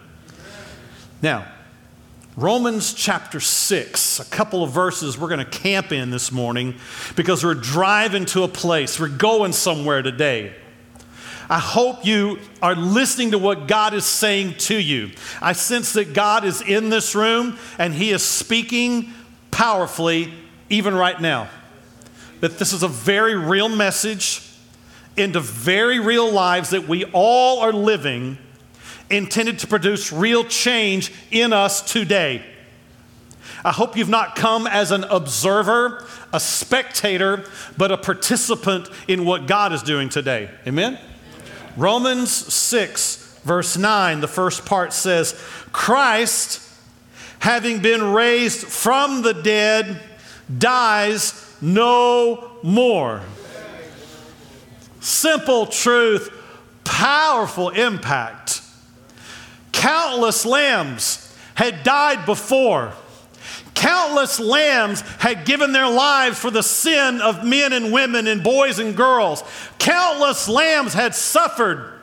Now, 1.22 1.50
Romans 2.36 2.94
chapter 2.94 3.40
6, 3.40 4.20
a 4.20 4.26
couple 4.26 4.64
of 4.64 4.72
verses 4.72 5.18
we're 5.18 5.30
going 5.30 5.46
to 5.46 5.60
camp 5.60 5.92
in 5.92 6.10
this 6.10 6.32
morning 6.32 6.76
because 7.16 7.44
we're 7.44 7.54
driving 7.54 8.26
to 8.26 8.44
a 8.44 8.48
place, 8.48 9.00
we're 9.00 9.08
going 9.08 9.54
somewhere 9.54 10.02
today. 10.02 10.54
I 11.50 11.60
hope 11.60 12.06
you 12.06 12.40
are 12.62 12.76
listening 12.76 13.32
to 13.32 13.38
what 13.38 13.68
God 13.68 13.94
is 13.94 14.06
saying 14.06 14.56
to 14.60 14.76
you. 14.76 15.12
I 15.42 15.54
sense 15.54 15.94
that 15.94 16.14
God 16.14 16.44
is 16.44 16.62
in 16.62 16.90
this 16.90 17.16
room 17.16 17.58
and 17.78 17.94
He 17.94 18.12
is 18.12 18.24
speaking 18.24 19.14
powerfully 19.52 20.34
even 20.70 20.94
right 20.94 21.20
now 21.20 21.50
that 22.41 22.58
this 22.58 22.73
is 22.73 22.84
a 22.84 22.88
very 22.88 23.36
real 23.36 23.69
message 23.69 24.45
into 25.17 25.39
very 25.39 25.99
real 25.99 26.32
lives 26.32 26.69
that 26.69 26.88
we 26.88 27.06
all 27.06 27.60
are 27.60 27.73
living, 27.73 28.38
intended 29.10 29.60
to 29.60 29.67
produce 29.67 30.13
real 30.13 30.43
change 30.43 31.12
in 31.32 31.52
us 31.52 31.82
today. 31.82 32.43
I 33.63 33.71
hope 33.71 33.97
you've 33.97 34.08
not 34.08 34.36
come 34.36 34.67
as 34.67 34.91
an 34.91 35.04
observer, 35.06 36.06
a 36.32 36.39
spectator, 36.39 37.43
but 37.75 37.91
a 37.91 37.97
participant 37.97 38.88
in 39.08 39.25
what 39.25 39.47
God 39.47 39.73
is 39.73 39.84
doing 39.84 40.08
today. 40.08 40.49
Amen? 40.65 40.97
Romans 41.75 42.32
6, 42.32 43.41
verse 43.43 43.75
9, 43.78 44.21
the 44.21 44.28
first 44.28 44.65
part 44.65 44.93
says, 44.93 45.34
Christ, 45.73 46.62
having 47.39 47.80
been 47.82 48.13
raised 48.13 48.65
from 48.65 49.23
the 49.23 49.34
dead, 49.34 50.02
dies 50.58 51.49
no 51.62 52.52
more. 52.63 53.22
Simple 55.00 55.65
truth, 55.65 56.30
powerful 56.84 57.69
impact. 57.69 58.62
Countless 59.72 60.45
lambs 60.45 61.34
had 61.56 61.84
died 61.84 62.26
before. 62.26 62.93
Countless 63.74 64.41
lambs 64.41 65.02
had 65.19 65.45
given 65.45 65.72
their 65.72 65.89
lives 65.89 66.38
for 66.38 66.52
the 66.52 66.63
sin 66.63 67.22
of 67.22 67.45
men 67.45 67.72
and 67.72 67.93
women 67.93 68.28
and 68.28 68.43
boys 68.43 68.78
and 68.78 68.95
girls. 68.95 69.41
Countless 69.78 70.50
lambs 70.50 70.93
had 70.93 71.15
suffered. 71.15 71.93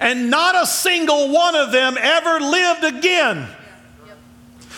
and 0.00 0.30
not 0.30 0.54
a 0.54 0.64
single 0.64 1.30
one 1.32 1.56
of 1.56 1.72
them 1.72 1.96
ever 1.98 2.38
lived 2.38 2.84
again. 2.84 3.48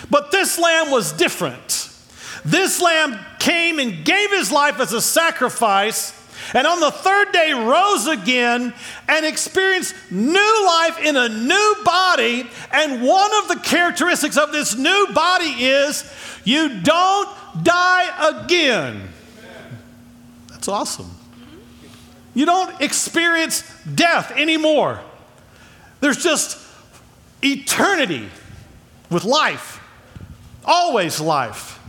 But 0.09 0.31
this 0.31 0.59
lamb 0.59 0.91
was 0.91 1.13
different. 1.13 1.90
This 2.45 2.81
lamb 2.81 3.19
came 3.39 3.79
and 3.79 4.05
gave 4.05 4.31
his 4.31 4.51
life 4.51 4.81
as 4.81 4.93
a 4.93 5.01
sacrifice, 5.01 6.17
and 6.55 6.67
on 6.67 6.81
the 6.81 6.91
third 6.91 7.33
day 7.33 7.53
rose 7.53 8.07
again 8.07 8.73
and 9.09 9.27
experienced 9.27 9.95
new 10.11 10.67
life 10.67 10.99
in 11.05 11.17
a 11.17 11.29
new 11.29 11.77
body. 11.85 12.49
And 12.73 13.03
one 13.03 13.31
of 13.43 13.49
the 13.49 13.61
characteristics 13.63 14.37
of 14.37 14.51
this 14.53 14.77
new 14.77 15.09
body 15.15 15.51
is 15.65 16.11
you 16.45 16.81
don't 16.81 17.29
die 17.63 18.43
again. 18.43 19.09
That's 20.49 20.69
awesome. 20.69 21.11
You 22.35 22.47
don't 22.47 22.81
experience 22.81 23.65
death 23.95 24.31
anymore. 24.33 25.01
There's 26.01 26.23
just 26.23 26.59
eternity 27.43 28.29
with 29.11 29.25
life, 29.25 29.83
always 30.65 31.21
life. 31.21 31.80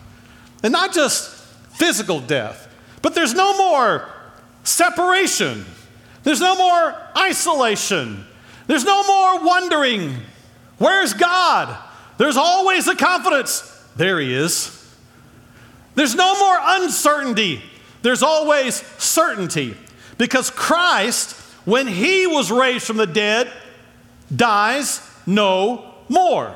And 0.64 0.72
not 0.72 0.94
just 0.94 1.30
physical 1.74 2.20
death, 2.20 2.68
but 3.02 3.16
there's 3.16 3.34
no 3.34 3.58
more 3.58 4.08
separation. 4.64 5.66
There's 6.24 6.40
no 6.40 6.56
more 6.56 6.96
isolation. 7.18 8.26
There's 8.68 8.86
no 8.86 9.04
more 9.04 9.46
wondering, 9.46 10.18
where's 10.78 11.14
God? 11.14 11.78
There's 12.18 12.38
always 12.38 12.86
the 12.86 12.96
confidence, 12.96 13.62
there 13.96 14.20
He 14.20 14.34
is. 14.34 14.78
There's 15.96 16.16
no 16.16 16.38
more 16.40 16.58
uncertainty. 16.62 17.62
There's 18.02 18.24
always 18.24 18.76
certainty. 18.98 19.76
Because 20.18 20.50
Christ, 20.50 21.36
when 21.66 21.88
He 21.88 22.28
was 22.28 22.52
raised 22.52 22.86
from 22.86 22.98
the 22.98 23.08
dead, 23.08 23.52
dies 24.34 25.02
no 25.26 25.94
more. 26.08 26.56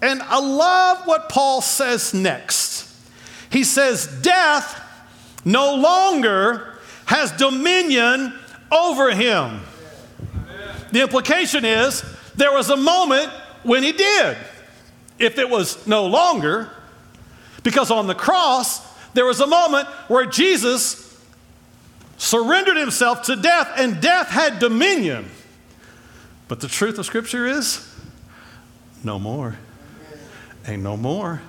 And 0.00 0.22
I 0.22 0.38
love 0.38 1.06
what 1.06 1.28
Paul 1.28 1.60
says 1.60 2.14
next. 2.14 2.67
He 3.50 3.64
says, 3.64 4.06
Death 4.22 4.84
no 5.44 5.74
longer 5.74 6.74
has 7.06 7.32
dominion 7.32 8.38
over 8.70 9.10
him. 9.14 9.60
The 10.92 11.02
implication 11.02 11.64
is 11.64 12.04
there 12.34 12.52
was 12.52 12.70
a 12.70 12.76
moment 12.76 13.30
when 13.62 13.82
he 13.82 13.92
did. 13.92 14.36
If 15.18 15.38
it 15.38 15.48
was 15.48 15.86
no 15.86 16.06
longer, 16.06 16.70
because 17.62 17.90
on 17.90 18.06
the 18.06 18.14
cross, 18.14 18.86
there 19.14 19.24
was 19.24 19.40
a 19.40 19.46
moment 19.46 19.88
where 20.08 20.26
Jesus 20.26 21.04
surrendered 22.18 22.76
himself 22.76 23.22
to 23.22 23.36
death 23.36 23.72
and 23.76 24.00
death 24.00 24.28
had 24.28 24.58
dominion. 24.58 25.28
But 26.46 26.60
the 26.60 26.68
truth 26.68 26.98
of 26.98 27.06
Scripture 27.06 27.46
is 27.46 27.84
no 29.02 29.18
more. 29.18 29.56
Ain't 30.66 30.82
no 30.82 30.96
more. 30.96 31.40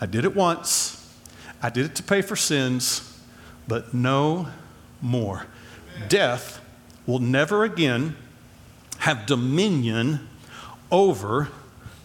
I 0.00 0.06
did 0.06 0.24
it 0.24 0.34
once, 0.34 1.00
I 1.62 1.70
did 1.70 1.86
it 1.86 1.94
to 1.96 2.02
pay 2.02 2.20
for 2.20 2.36
sins, 2.36 3.18
but 3.66 3.94
no 3.94 4.48
more. 5.00 5.46
Death 6.08 6.60
will 7.06 7.20
never 7.20 7.64
again 7.64 8.16
have 8.98 9.26
dominion 9.26 10.28
over 10.90 11.48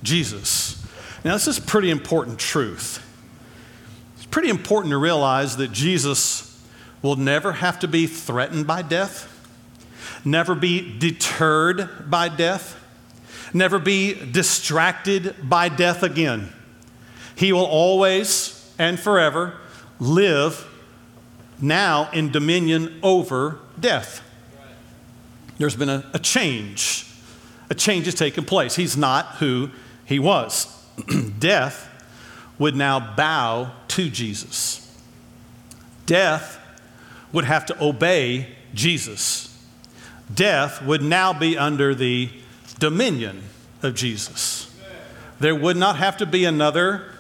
Jesus. 0.04 0.86
Now, 1.24 1.34
this 1.34 1.48
is 1.48 1.60
pretty 1.60 1.90
important 1.90 2.40
truth. 2.40 3.06
It's 4.16 4.26
pretty 4.26 4.50
important 4.50 4.92
to 4.92 4.98
realize 4.98 5.58
that 5.58 5.72
Jesus 5.72 6.46
will 7.02 7.16
never 7.16 7.54
have 7.54 7.80
to 7.80 7.88
be 7.88 8.08
threatened 8.08 8.68
by 8.68 8.82
death, 8.82 9.26
never 10.26 10.56
be 10.56 10.98
deterred 11.00 12.10
by 12.10 12.30
death, 12.30 12.76
never 13.54 13.80
be 13.80 14.14
distracted 14.14 15.36
by 15.42 15.70
death 15.70 16.04
again. 16.04 16.54
He 17.40 17.54
will 17.54 17.66
always 17.66 18.70
and 18.78 19.00
forever 19.00 19.56
live 19.98 20.68
now 21.62 22.10
in 22.12 22.32
dominion 22.32 23.00
over 23.02 23.60
death. 23.80 24.22
There's 25.58 25.78
been 25.78 25.88
a, 25.88 26.04
a 26.14 26.20
change. 26.20 27.10
A 27.70 27.76
change 27.76 28.08
has 28.08 28.16
taken 28.16 28.44
place. 28.44 28.76
He's 28.76 28.98
not 28.98 29.36
who 29.36 29.70
he 30.04 30.20
was. 30.20 30.68
death 31.40 31.88
would 32.58 32.76
now 32.76 33.16
bow 33.16 33.72
to 33.88 34.10
Jesus. 34.10 34.86
Death 36.06 36.60
would 37.32 37.46
have 37.46 37.66
to 37.68 37.82
obey 37.82 38.48
Jesus. 38.74 39.58
Death 40.34 40.82
would 40.82 41.02
now 41.02 41.32
be 41.32 41.58
under 41.58 41.96
the 41.96 42.32
dominion 42.80 43.44
of 43.82 43.96
Jesus. 43.96 44.76
There 45.40 45.56
would 45.56 45.78
not 45.78 45.96
have 45.96 46.18
to 46.18 46.26
be 46.26 46.44
another 46.44 47.14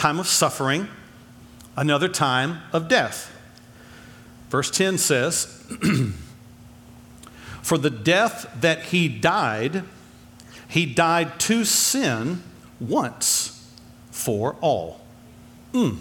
time 0.00 0.18
of 0.18 0.26
suffering, 0.26 0.88
another 1.76 2.08
time 2.08 2.62
of 2.72 2.88
death. 2.88 3.30
Verse 4.48 4.70
10 4.70 4.96
says, 4.96 5.62
For 7.62 7.76
the 7.76 7.90
death 7.90 8.50
that 8.58 8.84
he 8.84 9.08
died, 9.08 9.84
he 10.66 10.86
died 10.86 11.38
to 11.40 11.66
sin 11.66 12.42
once 12.80 13.70
for 14.10 14.56
all. 14.62 15.02
Mm. 15.74 15.98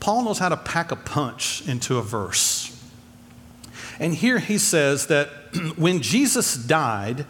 Paul 0.00 0.24
knows 0.24 0.38
how 0.38 0.48
to 0.48 0.56
pack 0.56 0.90
a 0.90 0.96
punch 0.96 1.68
into 1.68 1.98
a 1.98 2.02
verse. 2.02 2.70
And 4.00 4.14
here 4.14 4.38
he 4.38 4.56
says 4.56 5.08
that 5.08 5.28
when 5.76 6.00
Jesus 6.00 6.54
died, 6.54 7.26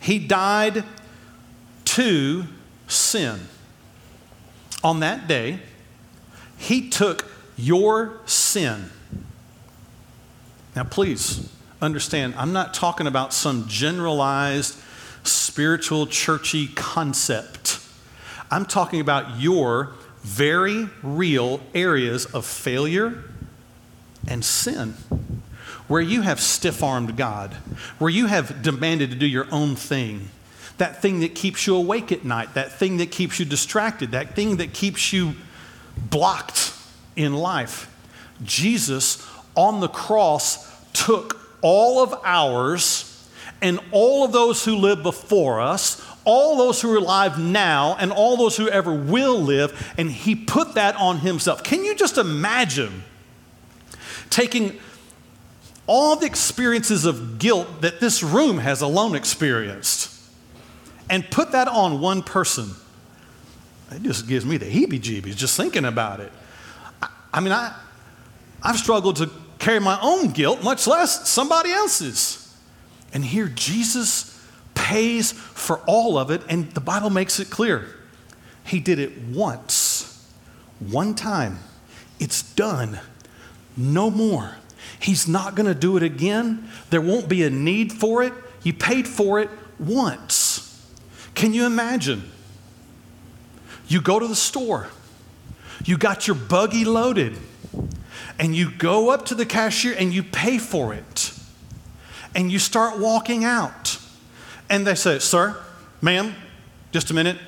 he 0.00 0.18
died 0.18 0.84
to 1.86 2.44
sin 2.88 3.48
on 4.82 5.00
that 5.00 5.26
day, 5.26 5.60
he 6.56 6.88
took 6.88 7.26
your 7.56 8.20
sin. 8.26 8.90
Now, 10.76 10.84
please 10.84 11.52
understand, 11.80 12.34
I'm 12.36 12.52
not 12.52 12.74
talking 12.74 13.06
about 13.06 13.32
some 13.32 13.66
generalized 13.68 14.78
spiritual, 15.24 16.06
churchy 16.06 16.68
concept. 16.68 17.80
I'm 18.50 18.64
talking 18.64 19.00
about 19.00 19.40
your 19.40 19.92
very 20.22 20.88
real 21.02 21.60
areas 21.74 22.26
of 22.26 22.44
failure 22.44 23.24
and 24.26 24.44
sin, 24.44 24.94
where 25.86 26.00
you 26.00 26.22
have 26.22 26.40
stiff 26.40 26.82
armed 26.82 27.16
God, 27.16 27.54
where 27.98 28.10
you 28.10 28.26
have 28.26 28.62
demanded 28.62 29.10
to 29.10 29.16
do 29.16 29.26
your 29.26 29.46
own 29.50 29.74
thing, 29.74 30.28
that 30.78 31.02
thing 31.02 31.20
that 31.20 31.34
keeps 31.34 31.66
you 31.66 31.76
awake 31.76 32.10
at 32.10 32.24
night, 32.24 32.54
that 32.54 32.72
thing 32.72 32.96
that 32.96 33.10
keeps 33.10 33.38
you 33.38 33.44
distracted, 33.44 34.12
that 34.12 34.34
thing 34.34 34.56
that 34.56 34.72
keeps 34.72 35.12
you 35.12 35.34
blocked 35.96 36.72
in 37.16 37.34
life. 37.34 37.94
Jesus 38.42 39.26
on 39.54 39.80
the 39.80 39.88
cross 39.88 40.68
took 40.92 41.40
all 41.60 42.02
of 42.02 42.14
ours 42.24 43.28
and 43.60 43.80
all 43.90 44.24
of 44.24 44.32
those 44.32 44.64
who 44.64 44.76
live 44.76 45.02
before 45.02 45.60
us, 45.60 46.04
all 46.24 46.56
those 46.56 46.80
who 46.80 46.92
are 46.92 46.98
alive 46.98 47.38
now, 47.38 47.96
and 47.98 48.12
all 48.12 48.36
those 48.36 48.56
who 48.56 48.68
ever 48.68 48.94
will 48.94 49.40
live, 49.40 49.92
and 49.98 50.10
he 50.10 50.36
put 50.36 50.74
that 50.74 50.94
on 50.94 51.18
himself. 51.18 51.64
Can 51.64 51.84
you 51.84 51.96
just 51.96 52.18
imagine 52.18 53.02
taking 54.30 54.78
all 55.88 56.14
the 56.16 56.26
experiences 56.26 57.04
of 57.04 57.38
guilt 57.38 57.80
that 57.80 57.98
this 57.98 58.22
room 58.22 58.58
has 58.58 58.80
alone 58.80 59.16
experienced? 59.16 60.17
And 61.10 61.28
put 61.30 61.52
that 61.52 61.68
on 61.68 62.00
one 62.00 62.22
person, 62.22 62.70
it 63.90 64.02
just 64.02 64.28
gives 64.28 64.44
me 64.44 64.56
the 64.56 64.66
heebie 64.66 65.00
jeebies 65.00 65.36
just 65.36 65.56
thinking 65.56 65.84
about 65.84 66.20
it. 66.20 66.32
I, 67.02 67.08
I 67.34 67.40
mean, 67.40 67.52
I, 67.52 67.74
I've 68.62 68.76
struggled 68.76 69.16
to 69.16 69.30
carry 69.58 69.80
my 69.80 69.98
own 70.00 70.30
guilt, 70.30 70.62
much 70.62 70.86
less 70.86 71.28
somebody 71.28 71.70
else's. 71.70 72.56
And 73.12 73.24
here 73.24 73.48
Jesus 73.48 74.38
pays 74.74 75.32
for 75.32 75.78
all 75.86 76.18
of 76.18 76.30
it, 76.30 76.42
and 76.48 76.70
the 76.72 76.80
Bible 76.80 77.10
makes 77.10 77.40
it 77.40 77.50
clear. 77.50 77.86
He 78.64 78.80
did 78.80 78.98
it 78.98 79.18
once, 79.18 80.30
one 80.78 81.14
time. 81.14 81.58
It's 82.20 82.42
done. 82.42 82.98
No 83.76 84.10
more. 84.10 84.56
He's 85.00 85.28
not 85.28 85.54
going 85.54 85.66
to 85.66 85.74
do 85.74 85.96
it 85.96 86.02
again. 86.02 86.68
There 86.90 87.00
won't 87.00 87.28
be 87.28 87.44
a 87.44 87.50
need 87.50 87.92
for 87.92 88.22
it. 88.22 88.32
You 88.62 88.72
paid 88.72 89.06
for 89.06 89.40
it 89.40 89.48
once. 89.78 90.37
Can 91.38 91.54
you 91.54 91.66
imagine? 91.66 92.28
You 93.86 94.00
go 94.00 94.18
to 94.18 94.26
the 94.26 94.34
store, 94.34 94.88
you 95.84 95.96
got 95.96 96.26
your 96.26 96.34
buggy 96.34 96.84
loaded, 96.84 97.38
and 98.40 98.56
you 98.56 98.72
go 98.72 99.10
up 99.10 99.26
to 99.26 99.36
the 99.36 99.46
cashier 99.46 99.94
and 99.96 100.12
you 100.12 100.24
pay 100.24 100.58
for 100.58 100.92
it. 100.92 101.32
And 102.34 102.50
you 102.50 102.58
start 102.58 102.98
walking 102.98 103.44
out. 103.44 104.00
And 104.68 104.84
they 104.84 104.96
say, 104.96 105.20
Sir, 105.20 105.56
ma'am, 106.02 106.34
just 106.90 107.12
a 107.12 107.14
minute. 107.14 107.38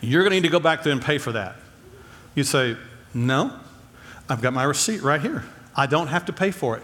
You're 0.00 0.22
going 0.22 0.32
to 0.32 0.36
need 0.38 0.42
to 0.42 0.52
go 0.52 0.58
back 0.58 0.82
there 0.82 0.92
and 0.92 1.00
pay 1.00 1.18
for 1.18 1.30
that. 1.30 1.54
You 2.34 2.42
say, 2.42 2.76
No, 3.14 3.52
I've 4.28 4.42
got 4.42 4.52
my 4.52 4.64
receipt 4.64 5.02
right 5.02 5.20
here. 5.20 5.44
I 5.76 5.86
don't 5.86 6.08
have 6.08 6.26
to 6.26 6.32
pay 6.32 6.50
for 6.50 6.76
it. 6.76 6.82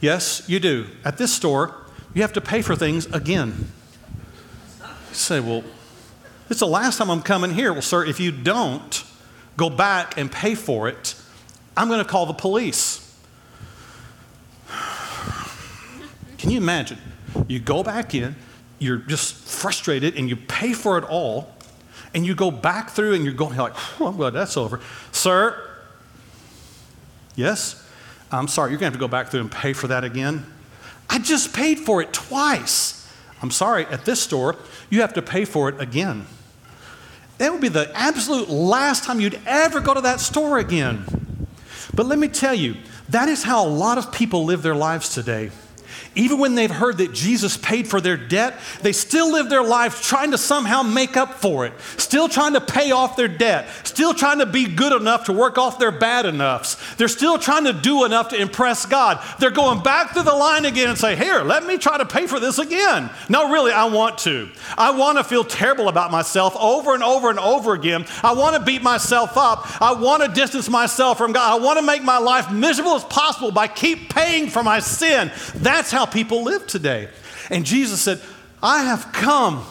Yes, 0.00 0.44
you 0.46 0.60
do. 0.60 0.86
At 1.04 1.18
this 1.18 1.34
store, 1.34 1.74
you 2.14 2.22
have 2.22 2.34
to 2.34 2.40
pay 2.40 2.62
for 2.62 2.76
things 2.76 3.06
again. 3.06 3.72
You 5.08 5.14
say, 5.14 5.40
well, 5.40 5.64
it's 6.50 6.60
the 6.60 6.66
last 6.66 6.98
time 6.98 7.10
I'm 7.10 7.22
coming 7.22 7.52
here. 7.52 7.72
Well, 7.72 7.82
sir, 7.82 8.04
if 8.04 8.20
you 8.20 8.32
don't 8.32 9.04
go 9.56 9.68
back 9.68 10.16
and 10.16 10.30
pay 10.30 10.54
for 10.54 10.88
it, 10.88 11.14
I'm 11.76 11.88
going 11.88 12.02
to 12.02 12.08
call 12.08 12.26
the 12.26 12.32
police. 12.32 13.04
Can 16.38 16.50
you 16.50 16.58
imagine? 16.58 16.98
You 17.46 17.58
go 17.58 17.82
back 17.82 18.14
in, 18.14 18.36
you're 18.78 18.96
just 18.96 19.34
frustrated, 19.34 20.16
and 20.16 20.28
you 20.28 20.36
pay 20.36 20.72
for 20.72 20.98
it 20.98 21.04
all, 21.04 21.54
and 22.14 22.24
you 22.24 22.34
go 22.34 22.50
back 22.50 22.90
through 22.90 23.14
and 23.14 23.24
you're 23.24 23.34
going 23.34 23.56
like, 23.56 23.74
oh, 24.00 24.06
I'm 24.06 24.16
glad 24.16 24.30
that's 24.30 24.56
over. 24.56 24.80
Sir, 25.12 25.60
yes? 27.36 27.84
I'm 28.30 28.48
sorry, 28.48 28.70
you're 28.70 28.78
going 28.78 28.90
to 28.90 28.94
have 28.96 29.00
to 29.00 29.06
go 29.06 29.08
back 29.08 29.28
through 29.28 29.40
and 29.40 29.50
pay 29.50 29.72
for 29.72 29.88
that 29.88 30.04
again. 30.04 30.46
I 31.10 31.18
just 31.18 31.54
paid 31.54 31.78
for 31.78 32.02
it 32.02 32.12
twice. 32.12 32.97
I'm 33.40 33.50
sorry, 33.50 33.86
at 33.86 34.04
this 34.04 34.20
store, 34.20 34.56
you 34.90 35.00
have 35.00 35.14
to 35.14 35.22
pay 35.22 35.44
for 35.44 35.68
it 35.68 35.80
again. 35.80 36.26
That 37.38 37.52
would 37.52 37.60
be 37.60 37.68
the 37.68 37.90
absolute 37.96 38.48
last 38.48 39.04
time 39.04 39.20
you'd 39.20 39.40
ever 39.46 39.80
go 39.80 39.94
to 39.94 40.00
that 40.00 40.20
store 40.20 40.58
again. 40.58 41.04
But 41.94 42.06
let 42.06 42.18
me 42.18 42.28
tell 42.28 42.54
you, 42.54 42.76
that 43.10 43.28
is 43.28 43.44
how 43.44 43.64
a 43.64 43.68
lot 43.68 43.96
of 43.96 44.12
people 44.12 44.44
live 44.44 44.62
their 44.62 44.74
lives 44.74 45.14
today. 45.14 45.50
Even 46.14 46.38
when 46.38 46.54
they've 46.54 46.70
heard 46.70 46.98
that 46.98 47.12
Jesus 47.12 47.56
paid 47.56 47.86
for 47.86 48.00
their 48.00 48.16
debt, 48.16 48.58
they 48.82 48.92
still 48.92 49.32
live 49.32 49.48
their 49.48 49.62
lives 49.62 50.00
trying 50.00 50.32
to 50.32 50.38
somehow 50.38 50.82
make 50.82 51.16
up 51.16 51.34
for 51.34 51.66
it, 51.66 51.72
still 51.96 52.28
trying 52.28 52.54
to 52.54 52.60
pay 52.60 52.90
off 52.90 53.16
their 53.16 53.28
debt, 53.28 53.68
still 53.84 54.14
trying 54.14 54.38
to 54.38 54.46
be 54.46 54.66
good 54.66 54.92
enough 54.92 55.24
to 55.24 55.32
work 55.32 55.58
off 55.58 55.78
their 55.78 55.92
bad 55.92 56.26
enoughs. 56.26 56.76
They're 56.96 57.08
still 57.08 57.38
trying 57.38 57.64
to 57.64 57.72
do 57.72 58.04
enough 58.04 58.30
to 58.30 58.40
impress 58.40 58.86
God. 58.86 59.22
They're 59.38 59.50
going 59.50 59.82
back 59.82 60.12
through 60.12 60.24
the 60.24 60.34
line 60.34 60.64
again 60.64 60.88
and 60.88 60.98
say, 60.98 61.16
Here, 61.16 61.42
let 61.42 61.64
me 61.64 61.78
try 61.78 61.98
to 61.98 62.06
pay 62.06 62.26
for 62.26 62.40
this 62.40 62.58
again. 62.58 63.10
No, 63.28 63.50
really, 63.50 63.72
I 63.72 63.84
want 63.84 64.18
to. 64.18 64.48
I 64.76 64.90
want 64.90 65.18
to 65.18 65.24
feel 65.24 65.44
terrible 65.44 65.88
about 65.88 66.10
myself 66.10 66.56
over 66.56 66.94
and 66.94 67.02
over 67.02 67.30
and 67.30 67.38
over 67.38 67.74
again. 67.74 68.06
I 68.22 68.32
want 68.32 68.56
to 68.56 68.62
beat 68.62 68.82
myself 68.82 69.36
up. 69.36 69.80
I 69.80 69.92
want 69.92 70.22
to 70.22 70.28
distance 70.28 70.68
myself 70.68 71.18
from 71.18 71.32
God. 71.32 71.60
I 71.60 71.64
want 71.64 71.78
to 71.78 71.84
make 71.84 72.02
my 72.02 72.18
life 72.18 72.50
miserable 72.50 72.94
as 72.94 73.04
possible 73.04 73.50
by 73.50 73.68
keep 73.68 74.12
paying 74.12 74.48
for 74.48 74.62
my 74.62 74.80
sin. 74.80 75.30
That's 75.56 75.87
how 75.90 76.06
people 76.06 76.42
live 76.42 76.66
today. 76.66 77.08
And 77.50 77.64
Jesus 77.64 78.00
said, 78.00 78.20
I 78.62 78.84
have 78.84 79.12
come 79.12 79.64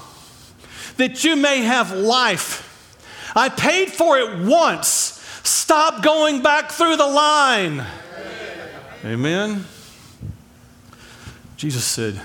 that 0.97 1.23
you 1.23 1.35
may 1.35 1.61
have 1.61 1.91
life. 1.91 2.63
I 3.35 3.49
paid 3.49 3.91
for 3.91 4.17
it 4.17 4.39
once. 4.39 5.13
Stop 5.43 6.03
going 6.03 6.41
back 6.41 6.71
through 6.71 6.97
the 6.97 7.07
line. 7.07 7.85
Amen. 9.05 9.65
Jesus 11.55 11.85
said, 11.85 12.19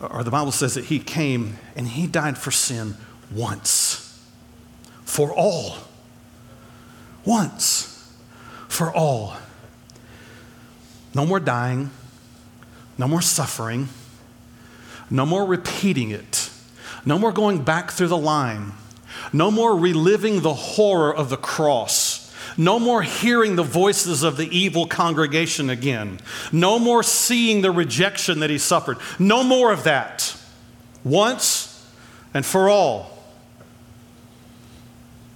or 0.00 0.22
the 0.22 0.30
Bible 0.30 0.52
says 0.52 0.74
that 0.74 0.84
he 0.86 0.98
came 0.98 1.58
and 1.76 1.86
he 1.86 2.06
died 2.06 2.38
for 2.38 2.50
sin 2.50 2.96
once, 3.30 4.20
for 5.04 5.32
all. 5.32 5.76
Once, 7.24 8.12
for 8.68 8.92
all. 8.92 9.36
No 11.14 11.26
more 11.26 11.40
dying 11.40 11.90
no 12.98 13.08
more 13.08 13.22
suffering. 13.22 13.88
No 15.10 15.26
more 15.26 15.44
repeating 15.44 16.10
it. 16.10 16.50
No 17.04 17.18
more 17.18 17.32
going 17.32 17.62
back 17.62 17.90
through 17.90 18.08
the 18.08 18.16
line. 18.16 18.72
No 19.32 19.50
more 19.50 19.76
reliving 19.76 20.40
the 20.40 20.54
horror 20.54 21.14
of 21.14 21.30
the 21.30 21.36
cross. 21.36 22.32
No 22.56 22.78
more 22.78 23.02
hearing 23.02 23.56
the 23.56 23.62
voices 23.62 24.22
of 24.22 24.36
the 24.36 24.48
evil 24.56 24.86
congregation 24.86 25.70
again. 25.70 26.20
No 26.50 26.78
more 26.78 27.02
seeing 27.02 27.62
the 27.62 27.70
rejection 27.70 28.40
that 28.40 28.50
he 28.50 28.58
suffered. 28.58 28.98
No 29.18 29.42
more 29.42 29.72
of 29.72 29.84
that. 29.84 30.36
Once 31.04 31.90
and 32.34 32.44
for 32.44 32.68
all. 32.68 33.10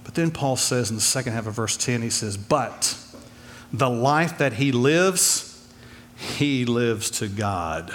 But 0.03 0.15
then 0.15 0.31
Paul 0.31 0.55
says 0.55 0.89
in 0.89 0.95
the 0.95 1.01
second 1.01 1.33
half 1.33 1.47
of 1.47 1.53
verse 1.53 1.75
10, 1.77 2.01
he 2.01 2.09
says, 2.09 2.37
But 2.37 2.97
the 3.73 3.89
life 3.89 4.37
that 4.37 4.53
he 4.53 4.71
lives, 4.71 5.56
he 6.17 6.65
lives 6.65 7.11
to 7.11 7.27
God. 7.27 7.91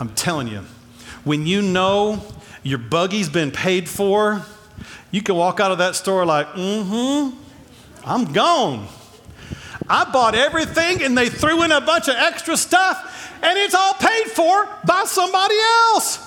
I'm 0.00 0.10
telling 0.10 0.48
you, 0.48 0.64
when 1.24 1.46
you 1.46 1.62
know 1.62 2.22
your 2.62 2.78
buggy's 2.78 3.28
been 3.28 3.50
paid 3.50 3.88
for, 3.88 4.42
you 5.10 5.22
can 5.22 5.36
walk 5.36 5.60
out 5.60 5.72
of 5.72 5.78
that 5.78 5.94
store 5.94 6.26
like, 6.26 6.48
mm 6.48 7.32
hmm, 7.32 7.38
I'm 8.04 8.32
gone. 8.32 8.86
I 9.88 10.04
bought 10.10 10.34
everything 10.34 11.02
and 11.02 11.16
they 11.16 11.28
threw 11.28 11.62
in 11.62 11.72
a 11.72 11.80
bunch 11.80 12.08
of 12.08 12.14
extra 12.16 12.56
stuff 12.56 13.38
and 13.42 13.58
it's 13.58 13.74
all 13.74 13.94
paid 13.94 14.26
for 14.26 14.68
by 14.84 15.04
somebody 15.06 15.56
else. 15.90 16.24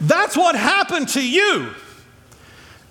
That's 0.00 0.36
what 0.36 0.56
happened 0.56 1.08
to 1.10 1.26
you. 1.26 1.70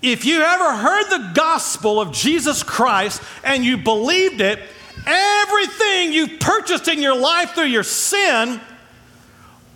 If 0.02 0.24
you 0.24 0.40
ever 0.40 0.76
heard 0.76 1.10
the 1.10 1.32
gospel 1.34 2.00
of 2.00 2.12
Jesus 2.12 2.62
Christ 2.62 3.22
and 3.44 3.64
you 3.64 3.76
believed 3.76 4.40
it, 4.40 4.60
Everything 5.06 6.12
you've 6.12 6.40
purchased 6.40 6.88
in 6.88 7.00
your 7.00 7.16
life 7.16 7.52
through 7.52 7.64
your 7.64 7.82
sin, 7.82 8.60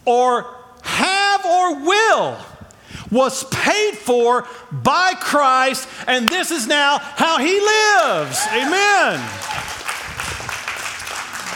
or 0.04 0.46
have 0.82 1.44
or 1.46 1.86
will, 1.86 2.38
was 3.10 3.44
paid 3.44 3.94
for 3.94 4.46
by 4.70 5.14
Christ, 5.18 5.88
and 6.06 6.28
this 6.28 6.50
is 6.50 6.66
now 6.66 6.98
how 6.98 7.38
he 7.38 7.60
lives. 7.60 8.46
Amen. 8.52 9.20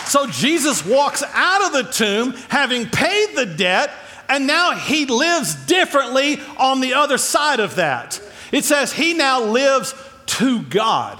So 0.06 0.26
Jesus 0.26 0.86
walks 0.86 1.22
out 1.34 1.66
of 1.66 1.72
the 1.72 1.92
tomb 1.92 2.32
having 2.48 2.86
paid 2.86 3.36
the 3.36 3.44
debt, 3.44 3.90
and 4.28 4.46
now 4.46 4.74
he 4.74 5.04
lives 5.04 5.54
differently 5.66 6.40
on 6.56 6.80
the 6.80 6.94
other 6.94 7.18
side 7.18 7.60
of 7.60 7.74
that. 7.74 8.20
It 8.50 8.64
says 8.64 8.92
he 8.92 9.12
now 9.12 9.42
lives 9.42 9.94
to 10.26 10.62
God. 10.62 11.18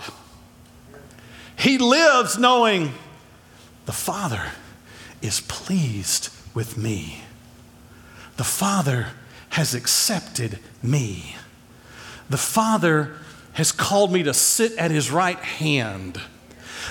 He 1.59 1.77
lives 1.77 2.39
knowing 2.39 2.95
the 3.87 3.93
Father 3.93 4.53
is 5.21 5.41
pleased 5.41 6.31
with 6.55 6.77
me. 6.77 7.23
The 8.37 8.45
Father 8.45 9.09
has 9.51 9.75
accepted 9.75 10.61
me. 10.83 11.37
The 12.31 12.37
Father 12.37 13.17
has 13.55 13.73
called 13.73 14.13
me 14.13 14.23
to 14.23 14.33
sit 14.33 14.73
at 14.79 14.93
his 14.93 15.11
right 15.11 15.39
hand. 15.39 16.21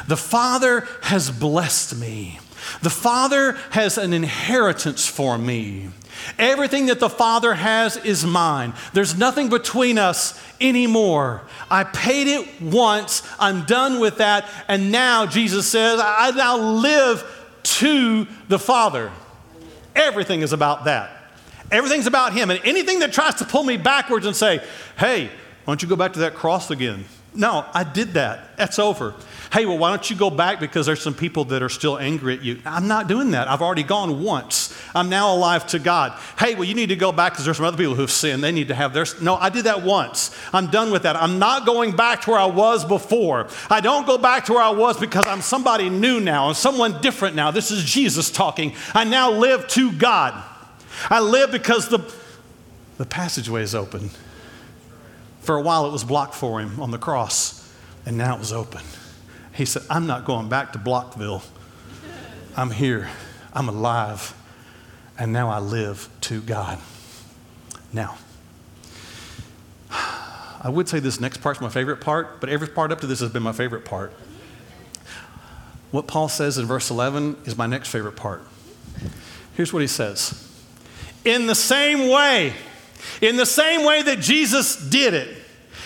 The 0.08 0.17
Father 0.17 0.88
has 1.03 1.32
blessed 1.32 1.95
me. 1.95 2.39
The 2.82 2.89
Father 2.89 3.53
has 3.71 3.97
an 3.97 4.12
inheritance 4.12 5.08
for 5.08 5.38
me. 5.38 5.89
Everything 6.38 6.88
that 6.88 6.99
the 6.99 7.10
Father 7.10 7.53
has 7.53 7.95
is 7.97 8.25
mine. 8.25 8.73
There's 8.93 9.17
nothing 9.17 9.49
between 9.49 9.97
us 9.97 10.38
anymore. 10.62 11.41
I 11.70 11.84
paid 11.84 12.28
it 12.28 12.62
once, 12.62 13.24
I'm 13.39 13.65
done 13.65 14.00
with 14.00 14.17
that, 14.17 14.50
and 14.67 14.91
now 14.91 15.26
Jesus 15.26 15.67
says, 15.67 16.00
I 16.02 16.32
now 16.32 16.58
live 16.58 17.24
to 17.63 18.28
the 18.48 18.60
Father. 18.60 19.12
Everything 19.96 20.41
is 20.41 20.54
about 20.54 20.86
that. 20.86 21.12
Everything's 21.72 22.08
about 22.08 22.34
Him. 22.34 22.50
And 22.50 22.62
anything 22.63 23.00
that 23.00 23.12
tries 23.12 23.36
to 23.36 23.46
pull 23.46 23.63
me 23.63 23.78
backwards 23.78 24.26
and 24.26 24.36
say, 24.36 24.63
hey, 24.98 25.26
why 25.26 25.32
don't 25.65 25.82
you 25.82 25.89
go 25.89 25.96
back 25.96 26.13
to 26.13 26.20
that 26.20 26.34
cross 26.34 26.72
again? 26.72 27.06
No, 27.38 27.65
I 27.71 27.84
did 27.84 28.15
that. 28.15 28.58
That's 28.58 28.80
over. 28.80 29.13
Hey, 29.54 29.67
well, 29.67 29.78
why 29.78 29.91
don't 29.91 30.10
you 30.10 30.15
go 30.15 30.32
back 30.32 30.60
because 30.60 30.88
there's 30.88 31.02
some 31.02 31.13
people 31.13 31.45
that 31.45 31.62
are 31.62 31.69
still 31.69 32.00
angry 32.00 32.34
at 32.34 32.43
you? 32.43 32.60
I'm 32.65 32.88
not 32.88 33.08
doing 33.08 33.32
that. 33.32 33.47
I've 33.47 33.62
already 33.62 33.84
gone 33.84 34.23
once. 34.23 34.76
I'm 34.95 35.08
now 35.08 35.36
alive 35.36 35.67
to 35.67 35.80
God. 35.80 36.19
Hey, 36.39 36.56
well, 36.56 36.63
you 36.63 36.73
need 36.73 36.89
to 36.89 36.95
go 36.95 37.12
back 37.12 37.34
because 37.34 37.45
there's 37.45 37.58
some 37.58 37.65
other 37.67 37.78
people 37.78 37.93
who've 37.93 38.10
sinned. 38.10 38.43
They 38.43 38.52
need 38.52 38.69
to 38.69 38.76
have 38.76 38.91
theirs. 38.91 39.21
No, 39.21 39.36
I 39.36 39.50
did 39.50 39.65
that 39.65 39.84
once. 39.84 40.36
I'm 40.52 40.67
done 40.67 40.91
with 40.91 41.04
that. 41.04 41.15
I'm 41.15 41.38
not 41.38 41.67
going 41.67 41.95
back 41.95 42.21
to 42.23 42.32
where 42.32 42.39
I 42.39 42.47
was 42.47 42.84
before. 42.84 43.47
I 43.69 43.82
don't 43.82 44.08
go 44.08 44.17
back 44.17 44.45
to 44.45 44.54
where 44.54 44.63
I 44.63 44.71
was 44.71 45.00
because 45.00 45.28
I'm 45.28 45.41
somebody 45.41 45.91
new 45.91 46.19
now 46.19 46.47
and 46.47 46.58
someone 46.58 47.00
different 47.02 47.36
now. 47.36 47.52
This 47.52 47.69
is 47.69 47.84
Jesus 47.84 48.32
talking. 48.32 48.73
I 48.95 49.04
now 49.04 49.32
live 49.32 49.67
to 49.69 49.91
God. 49.91 50.43
I 51.12 51.19
live 51.19 51.52
because 51.52 51.88
the, 51.89 52.00
the 52.97 53.06
passageway 53.06 53.62
is 53.62 53.76
open. 53.76 54.10
For 55.48 55.56
a 55.56 55.62
while, 55.62 55.86
it 55.86 55.94
was 55.94 56.04
blocked 56.04 56.36
for 56.36 56.60
him 56.60 56.78
on 56.82 56.92
the 56.92 56.98
cross, 56.98 57.72
and 58.06 58.18
now 58.18 58.36
it 58.36 58.40
was 58.40 58.52
open. 58.52 58.82
He 59.54 59.64
said, 59.64 59.84
I'm 59.90 60.06
not 60.06 60.26
going 60.26 60.50
back 60.50 60.74
to 60.74 60.78
Blockville. 60.78 61.42
I'm 62.58 62.70
here. 62.70 63.08
I'm 63.54 63.70
alive. 63.70 64.36
And 65.18 65.32
now 65.32 65.50
I 65.50 65.60
live 65.60 66.10
to 66.20 66.42
God. 66.42 66.80
Now, 67.94 68.18
I 69.90 70.68
would 70.70 70.90
say 70.90 71.00
this 71.00 71.22
next 71.22 71.38
part's 71.38 71.62
my 71.62 71.70
favorite 71.70 72.02
part, 72.02 72.42
but 72.42 72.50
every 72.50 72.68
part 72.68 72.92
up 72.92 73.00
to 73.00 73.08
this 73.08 73.22
has 73.22 73.32
been 73.32 73.44
my 73.44 73.54
favorite 73.54 73.86
part. 73.86 74.12
What 75.92 76.08
Paul 76.08 76.28
says 76.28 76.58
in 76.58 76.66
verse 76.66 76.92
11 76.92 77.38
is 77.46 77.58
my 77.58 77.68
next 77.68 77.88
favorite 77.88 78.18
part. 78.18 78.42
Here's 79.54 79.72
what 79.72 79.80
he 79.80 79.88
says 79.88 80.46
In 81.24 81.48
the 81.48 81.56
same 81.56 82.10
way, 82.10 82.54
in 83.21 83.36
the 83.36 83.45
same 83.45 83.84
way 83.84 84.01
that 84.03 84.19
Jesus 84.19 84.75
did 84.75 85.13
it, 85.13 85.36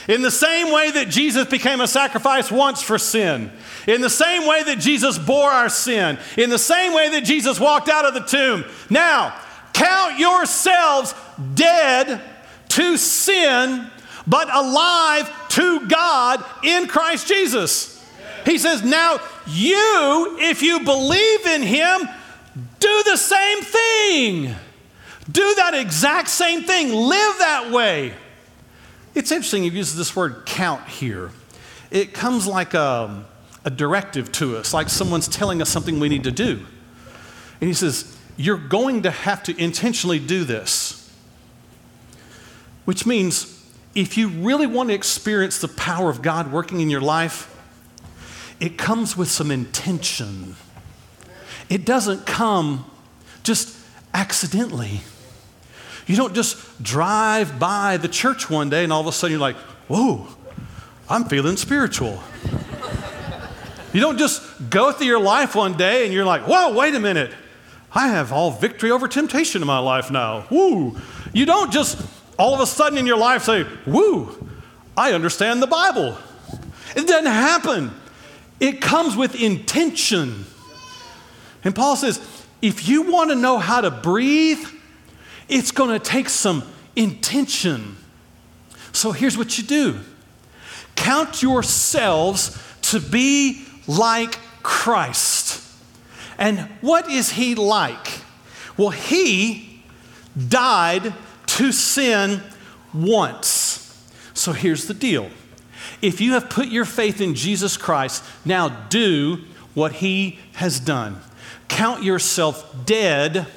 in 0.07 0.21
the 0.21 0.31
same 0.31 0.71
way 0.71 0.91
that 0.91 1.09
Jesus 1.09 1.47
became 1.47 1.81
a 1.81 1.87
sacrifice 1.87 2.51
once 2.51 2.81
for 2.81 2.97
sin, 2.97 3.51
in 3.87 4.01
the 4.01 4.09
same 4.09 4.47
way 4.47 4.63
that 4.63 4.79
Jesus 4.79 5.17
bore 5.17 5.49
our 5.49 5.69
sin, 5.69 6.17
in 6.37 6.49
the 6.49 6.59
same 6.59 6.93
way 6.93 7.09
that 7.09 7.23
Jesus 7.23 7.59
walked 7.59 7.89
out 7.89 8.05
of 8.05 8.13
the 8.13 8.21
tomb. 8.21 8.65
Now, 8.89 9.39
count 9.73 10.19
yourselves 10.19 11.13
dead 11.53 12.21
to 12.69 12.97
sin, 12.97 13.89
but 14.27 14.53
alive 14.53 15.31
to 15.49 15.87
God 15.87 16.43
in 16.63 16.87
Christ 16.87 17.27
Jesus. 17.27 17.97
He 18.45 18.57
says, 18.57 18.83
Now 18.83 19.19
you, 19.47 20.37
if 20.39 20.61
you 20.61 20.79
believe 20.81 21.45
in 21.45 21.63
Him, 21.63 22.07
do 22.79 23.03
the 23.05 23.17
same 23.17 23.61
thing. 23.61 24.55
Do 25.29 25.53
that 25.55 25.73
exact 25.73 26.29
same 26.29 26.63
thing. 26.63 26.93
Live 26.93 27.37
that 27.39 27.71
way. 27.71 28.13
It's 29.13 29.31
interesting, 29.31 29.63
he 29.63 29.69
uses 29.69 29.97
this 29.97 30.15
word 30.15 30.45
count 30.45 30.87
here. 30.87 31.31
It 31.89 32.13
comes 32.13 32.47
like 32.47 32.73
a, 32.73 33.25
a 33.65 33.69
directive 33.69 34.31
to 34.33 34.57
us, 34.57 34.73
like 34.73 34.89
someone's 34.89 35.27
telling 35.27 35.61
us 35.61 35.69
something 35.69 35.99
we 35.99 36.07
need 36.09 36.23
to 36.23 36.31
do. 36.31 36.65
And 37.59 37.67
he 37.67 37.73
says, 37.73 38.17
You're 38.37 38.57
going 38.57 39.03
to 39.03 39.11
have 39.11 39.43
to 39.43 39.61
intentionally 39.61 40.19
do 40.19 40.43
this. 40.45 40.97
Which 42.85 43.05
means 43.05 43.61
if 43.93 44.17
you 44.17 44.29
really 44.29 44.67
want 44.67 44.89
to 44.89 44.95
experience 44.95 45.59
the 45.59 45.67
power 45.67 46.09
of 46.09 46.21
God 46.21 46.51
working 46.51 46.79
in 46.79 46.89
your 46.89 47.01
life, 47.01 47.47
it 48.59 48.77
comes 48.77 49.17
with 49.17 49.27
some 49.27 49.51
intention. 49.51 50.55
It 51.69 51.85
doesn't 51.85 52.25
come 52.25 52.85
just 53.43 53.80
accidentally. 54.13 55.01
You 56.07 56.15
don't 56.15 56.33
just 56.33 56.83
drive 56.83 57.59
by 57.59 57.97
the 57.97 58.07
church 58.07 58.49
one 58.49 58.69
day 58.69 58.83
and 58.83 58.91
all 58.91 59.01
of 59.01 59.07
a 59.07 59.11
sudden 59.11 59.31
you're 59.31 59.41
like, 59.41 59.55
whoa, 59.87 60.27
I'm 61.09 61.25
feeling 61.25 61.57
spiritual. 61.57 62.21
you 63.93 64.01
don't 64.01 64.17
just 64.17 64.69
go 64.69 64.91
through 64.91 65.07
your 65.07 65.19
life 65.19 65.55
one 65.55 65.77
day 65.77 66.05
and 66.05 66.13
you're 66.13 66.25
like, 66.25 66.43
whoa, 66.43 66.73
wait 66.73 66.95
a 66.95 66.99
minute. 66.99 67.31
I 67.93 68.07
have 68.07 68.31
all 68.31 68.51
victory 68.51 68.91
over 68.91 69.07
temptation 69.07 69.61
in 69.61 69.67
my 69.67 69.79
life 69.79 70.09
now. 70.09 70.45
Woo. 70.49 70.97
You 71.33 71.45
don't 71.45 71.71
just 71.71 72.01
all 72.39 72.53
of 72.53 72.59
a 72.59 72.65
sudden 72.65 72.97
in 72.97 73.05
your 73.05 73.17
life 73.17 73.43
say, 73.43 73.65
woo, 73.85 74.49
I 74.97 75.13
understand 75.13 75.61
the 75.61 75.67
Bible. 75.67 76.17
It 76.95 77.07
doesn't 77.07 77.25
happen. 77.25 77.91
It 78.59 78.81
comes 78.81 79.15
with 79.15 79.35
intention. 79.35 80.45
And 81.63 81.75
Paul 81.75 81.95
says, 81.95 82.19
if 82.61 82.87
you 82.87 83.11
want 83.11 83.29
to 83.31 83.35
know 83.35 83.57
how 83.57 83.81
to 83.81 83.91
breathe, 83.91 84.63
it's 85.49 85.71
going 85.71 85.89
to 85.89 85.99
take 85.99 86.29
some 86.29 86.63
intention. 86.95 87.97
So 88.93 89.11
here's 89.11 89.37
what 89.37 89.57
you 89.57 89.63
do 89.63 89.99
count 90.95 91.41
yourselves 91.41 92.61
to 92.83 92.99
be 92.99 93.65
like 93.87 94.37
Christ. 94.61 95.61
And 96.37 96.59
what 96.81 97.09
is 97.09 97.31
he 97.31 97.55
like? 97.55 98.21
Well, 98.77 98.89
he 98.89 99.83
died 100.47 101.13
to 101.45 101.71
sin 101.71 102.41
once. 102.93 103.77
So 104.33 104.53
here's 104.53 104.87
the 104.87 104.93
deal. 104.93 105.29
If 106.01 106.19
you 106.19 106.33
have 106.33 106.49
put 106.49 106.67
your 106.67 106.85
faith 106.85 107.21
in 107.21 107.35
Jesus 107.35 107.77
Christ, 107.77 108.23
now 108.43 108.69
do 108.69 109.43
what 109.73 109.93
he 109.93 110.39
has 110.53 110.79
done. 110.79 111.21
Count 111.71 112.03
yourself 112.03 112.85
dead 112.85 113.47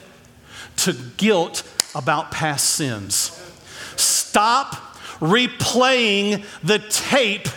to 0.77 0.92
guilt 1.16 1.64
about 1.96 2.31
past 2.31 2.70
sins. 2.70 3.33
Stop 3.96 4.77
replaying 5.18 6.44
the 6.62 6.79
tape 6.79 7.48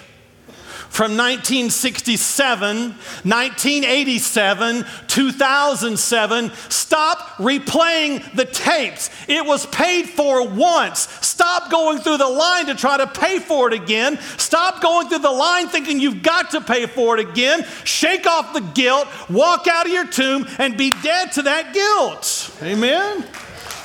from 0.89 1.17
1967, 1.17 2.89
1987, 2.89 4.86
2007. 5.08 6.52
Stop 6.69 7.17
replaying 7.38 8.36
the 8.36 8.45
tapes. 8.45 9.10
It 9.28 9.45
was 9.45 9.65
paid 9.67 10.10
for 10.10 10.47
once. 10.47 11.08
Stop 11.26 11.69
going 11.69 12.00
through 12.00 12.17
the 12.17 12.28
line 12.28 12.65
to 12.67 12.76
try 12.76 12.97
to 12.97 13.08
pay 13.08 13.39
for 13.39 13.67
it 13.67 13.73
again. 13.73 14.17
Stop 14.38 14.82
going 14.82 15.08
through 15.10 15.19
the 15.19 15.30
line 15.30 15.67
thinking 15.67 16.00
you've 16.00 16.23
got 16.23 16.52
to 16.52 16.62
pay 16.62 16.86
for 16.88 17.17
it 17.17 17.30
again. 17.30 17.65
Shake 17.84 18.26
off 18.26 18.54
the 18.54 18.62
guilt, 18.62 19.08
walk 19.30 19.67
out 19.67 19.86
of 19.86 19.91
your 19.91 20.08
tomb, 20.08 20.47
and 20.58 20.78
be 20.78 20.91
dead 21.04 21.32
to 21.34 21.43
that 21.43 21.73
guilt. 21.73 22.58
Amen? 22.63 23.26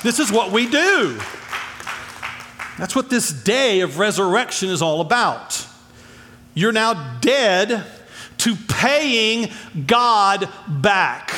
This 0.01 0.19
is 0.19 0.31
what 0.31 0.51
we 0.51 0.69
do. 0.69 1.19
That's 2.77 2.95
what 2.95 3.09
this 3.09 3.31
day 3.31 3.81
of 3.81 3.99
resurrection 3.99 4.69
is 4.69 4.81
all 4.81 5.01
about. 5.01 5.67
You're 6.53 6.71
now 6.71 7.17
dead 7.19 7.85
to 8.39 8.55
paying 8.67 9.51
God 9.87 10.49
back. 10.67 11.31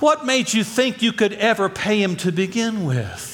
What 0.00 0.26
made 0.26 0.52
you 0.52 0.64
think 0.64 1.00
you 1.00 1.12
could 1.12 1.32
ever 1.34 1.68
pay 1.68 2.02
Him 2.02 2.16
to 2.16 2.32
begin 2.32 2.84
with? 2.84 3.30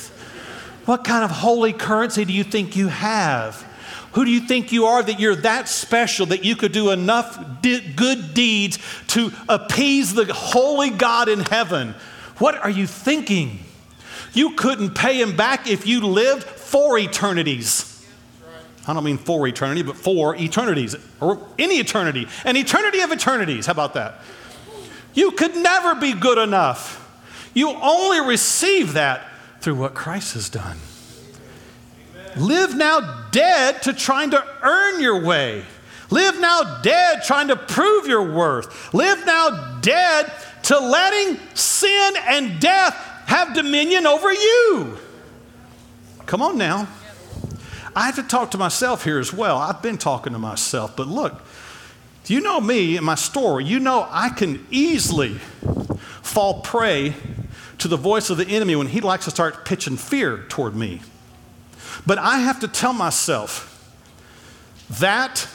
What 0.84 1.04
kind 1.04 1.24
of 1.24 1.30
holy 1.30 1.72
currency 1.72 2.24
do 2.24 2.32
you 2.32 2.44
think 2.44 2.76
you 2.76 2.88
have? 2.88 3.66
Who 4.12 4.24
do 4.24 4.30
you 4.30 4.40
think 4.40 4.72
you 4.72 4.86
are 4.86 5.02
that 5.02 5.20
you're 5.20 5.36
that 5.36 5.68
special 5.68 6.26
that 6.26 6.44
you 6.44 6.56
could 6.56 6.72
do 6.72 6.90
enough 6.90 7.62
di- 7.62 7.92
good 7.92 8.34
deeds 8.34 8.78
to 9.08 9.32
appease 9.48 10.14
the 10.14 10.32
holy 10.32 10.90
God 10.90 11.28
in 11.28 11.40
heaven? 11.40 11.94
What 12.38 12.56
are 12.62 12.70
you 12.70 12.86
thinking? 12.86 13.60
You 14.32 14.54
couldn't 14.56 14.94
pay 14.94 15.20
him 15.20 15.36
back 15.36 15.68
if 15.68 15.86
you 15.86 16.00
lived 16.00 16.44
for 16.44 16.98
eternities. 16.98 17.87
I 18.88 18.94
don't 18.94 19.04
mean 19.04 19.18
for 19.18 19.46
eternity, 19.46 19.82
but 19.82 19.96
for 19.96 20.34
eternities, 20.34 20.96
or 21.20 21.46
any 21.58 21.74
eternity, 21.74 22.26
an 22.44 22.56
eternity 22.56 23.00
of 23.00 23.12
eternities. 23.12 23.66
How 23.66 23.72
about 23.72 23.94
that? 23.94 24.22
You 25.12 25.32
could 25.32 25.54
never 25.54 25.94
be 25.94 26.14
good 26.14 26.38
enough. 26.38 27.04
You 27.52 27.70
only 27.70 28.26
receive 28.26 28.94
that 28.94 29.22
through 29.60 29.74
what 29.74 29.94
Christ 29.94 30.34
has 30.34 30.48
done. 30.48 30.78
Live 32.36 32.74
now 32.74 33.26
dead 33.30 33.82
to 33.82 33.92
trying 33.92 34.30
to 34.30 34.44
earn 34.62 35.02
your 35.02 35.22
way. 35.22 35.64
Live 36.10 36.40
now 36.40 36.80
dead 36.80 37.22
trying 37.24 37.48
to 37.48 37.56
prove 37.56 38.06
your 38.06 38.32
worth. 38.32 38.94
Live 38.94 39.26
now 39.26 39.78
dead 39.82 40.32
to 40.62 40.78
letting 40.78 41.38
sin 41.54 42.14
and 42.26 42.58
death 42.60 42.94
have 43.26 43.54
dominion 43.54 44.06
over 44.06 44.32
you. 44.32 44.96
Come 46.24 46.40
on 46.40 46.56
now. 46.56 46.88
I 47.98 48.06
have 48.06 48.14
to 48.14 48.22
talk 48.22 48.52
to 48.52 48.58
myself 48.58 49.02
here 49.02 49.18
as 49.18 49.32
well. 49.32 49.58
I've 49.58 49.82
been 49.82 49.98
talking 49.98 50.32
to 50.32 50.38
myself, 50.38 50.94
but 50.94 51.08
look, 51.08 51.42
you 52.26 52.40
know 52.40 52.60
me 52.60 52.96
and 52.96 53.04
my 53.04 53.16
story? 53.16 53.64
You 53.64 53.80
know 53.80 54.06
I 54.08 54.28
can 54.28 54.64
easily 54.70 55.34
fall 56.22 56.60
prey 56.60 57.14
to 57.78 57.88
the 57.88 57.96
voice 57.96 58.30
of 58.30 58.36
the 58.36 58.46
enemy 58.46 58.76
when 58.76 58.86
he 58.86 59.00
likes 59.00 59.24
to 59.24 59.32
start 59.32 59.64
pitching 59.64 59.96
fear 59.96 60.44
toward 60.48 60.76
me. 60.76 61.00
But 62.06 62.18
I 62.18 62.38
have 62.38 62.60
to 62.60 62.68
tell 62.68 62.92
myself 62.92 63.74
that 65.00 65.48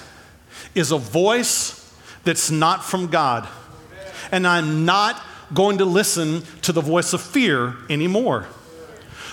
is 0.75 0.91
a 0.91 0.97
voice 0.97 1.95
that's 2.25 2.51
not 2.51 2.83
from 2.83 3.07
God. 3.07 3.47
And 4.33 4.45
I'm 4.45 4.83
not 4.83 5.23
going 5.53 5.77
to 5.77 5.85
listen 5.85 6.43
to 6.63 6.73
the 6.73 6.81
voice 6.81 7.13
of 7.13 7.21
fear 7.21 7.77
anymore. 7.89 8.47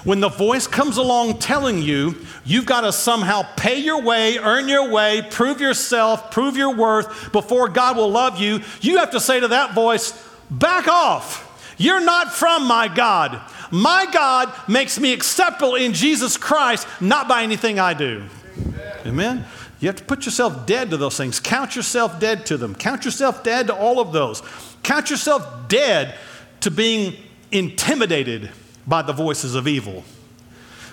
When 0.05 0.21
the 0.21 0.29
voice 0.29 0.67
comes 0.67 0.97
along 0.97 1.39
telling 1.39 1.83
you 1.83 2.17
you've 2.45 2.67
got 2.67 2.83
to 2.83 2.93
somehow 2.93 3.43
pay 3.57 3.79
your 3.79 4.01
way, 4.03 4.39
earn 4.39 4.69
your 4.69 4.91
way, 4.91 5.23
prove 5.31 5.61
yourself, 5.61 6.31
prove 6.31 6.57
your 6.57 6.75
worth 6.75 7.33
before 7.33 7.69
God 7.69 7.97
will 7.97 8.11
love 8.11 8.41
you, 8.41 8.61
you 8.81 8.99
have 8.99 9.11
to 9.11 9.21
say 9.21 9.41
to 9.41 9.49
that 9.49 9.75
voice, 9.75 10.13
back 10.51 10.89
off. 10.89 11.47
You're 11.77 12.05
not 12.05 12.33
from 12.33 12.67
my 12.67 12.89
God. 12.89 13.41
My 13.71 14.07
God 14.13 14.53
makes 14.69 14.99
me 14.99 15.13
acceptable 15.13 15.77
in 15.77 15.93
Jesus 15.93 16.37
Christ, 16.37 16.87
not 17.01 17.29
by 17.29 17.43
anything 17.43 17.79
I 17.79 17.95
do. 17.95 18.25
Amen. 18.59 18.93
Amen? 19.07 19.45
You 19.81 19.89
have 19.89 19.97
to 19.97 20.05
put 20.05 20.27
yourself 20.27 20.67
dead 20.67 20.91
to 20.91 20.99
those 20.99 21.17
things. 21.17 21.41
Count 21.41 21.75
yourself 21.75 22.21
dead 22.21 22.45
to 22.47 22.59
them. 22.59 22.75
Count 22.75 23.05
yourself 23.05 23.43
dead 23.43 23.69
to 23.69 23.75
all 23.75 23.99
of 23.99 24.13
those. 24.13 24.43
Count 24.83 25.09
yourself 25.09 25.69
dead 25.69 26.17
to 26.61 26.71
being 26.71 27.15
intimidated 27.51 28.51
by 28.87 29.03
the 29.03 29.13
voices 29.13 29.55
of 29.55 29.69
evil, 29.69 30.05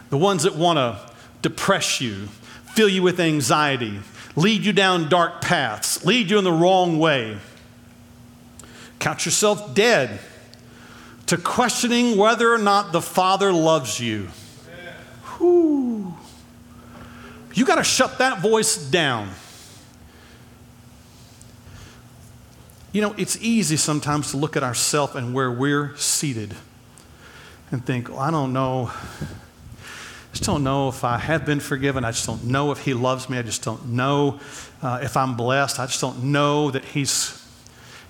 the 0.10 0.18
ones 0.18 0.44
that 0.44 0.56
want 0.56 0.78
to 0.78 1.00
depress 1.42 2.02
you, 2.02 2.28
fill 2.74 2.90
you 2.90 3.02
with 3.02 3.20
anxiety, 3.20 4.00
lead 4.36 4.64
you 4.66 4.74
down 4.74 5.10
dark 5.10 5.42
paths, 5.42 6.06
lead 6.06 6.30
you 6.30 6.38
in 6.38 6.44
the 6.44 6.52
wrong 6.52 7.00
way. 7.00 7.38
Count 9.00 9.26
yourself 9.26 9.74
dead 9.74 10.20
to 11.28 11.38
questioning 11.38 12.18
whether 12.18 12.52
or 12.52 12.58
not 12.58 12.92
the 12.92 13.02
Father 13.02 13.52
loves 13.52 14.00
you. 14.00 14.28
Whew. 15.38 16.16
You 17.54 17.66
got 17.66 17.76
to 17.76 17.84
shut 17.84 18.18
that 18.20 18.42
voice 18.42 18.78
down. 18.78 19.30
You 22.92 23.02
know, 23.02 23.14
it's 23.18 23.38
easy 23.42 23.78
sometimes 23.78 24.32
to 24.32 24.38
look 24.38 24.56
at 24.56 24.64
ourselves 24.64 25.16
and 25.16 25.34
where 25.34 25.52
we're 25.52 25.96
seated 25.98 26.56
and 27.72 27.86
think, 27.86 28.10
well, 28.10 28.20
I 28.20 28.32
don't 28.32 28.54
know. 28.54 28.92
I 28.92 30.32
just 30.32 30.44
don't 30.44 30.64
know 30.64 30.90
if 30.90 31.04
I 31.04 31.18
have 31.18 31.46
been 31.46 31.60
forgiven. 31.60 32.06
I 32.06 32.12
just 32.12 32.26
don't 32.26 32.46
know 32.46 32.72
if 32.72 32.80
He 32.80 32.94
loves 32.94 33.30
me. 33.30 33.38
I 33.38 33.42
just 33.42 33.64
don't 33.64 33.90
know 33.90 34.40
uh, 34.82 35.00
if 35.02 35.18
I'm 35.18 35.36
blessed. 35.36 35.80
I 35.80 35.86
just 35.86 36.02
don't 36.02 36.26
know 36.26 36.72
that 36.72 36.86
He's 36.86 37.46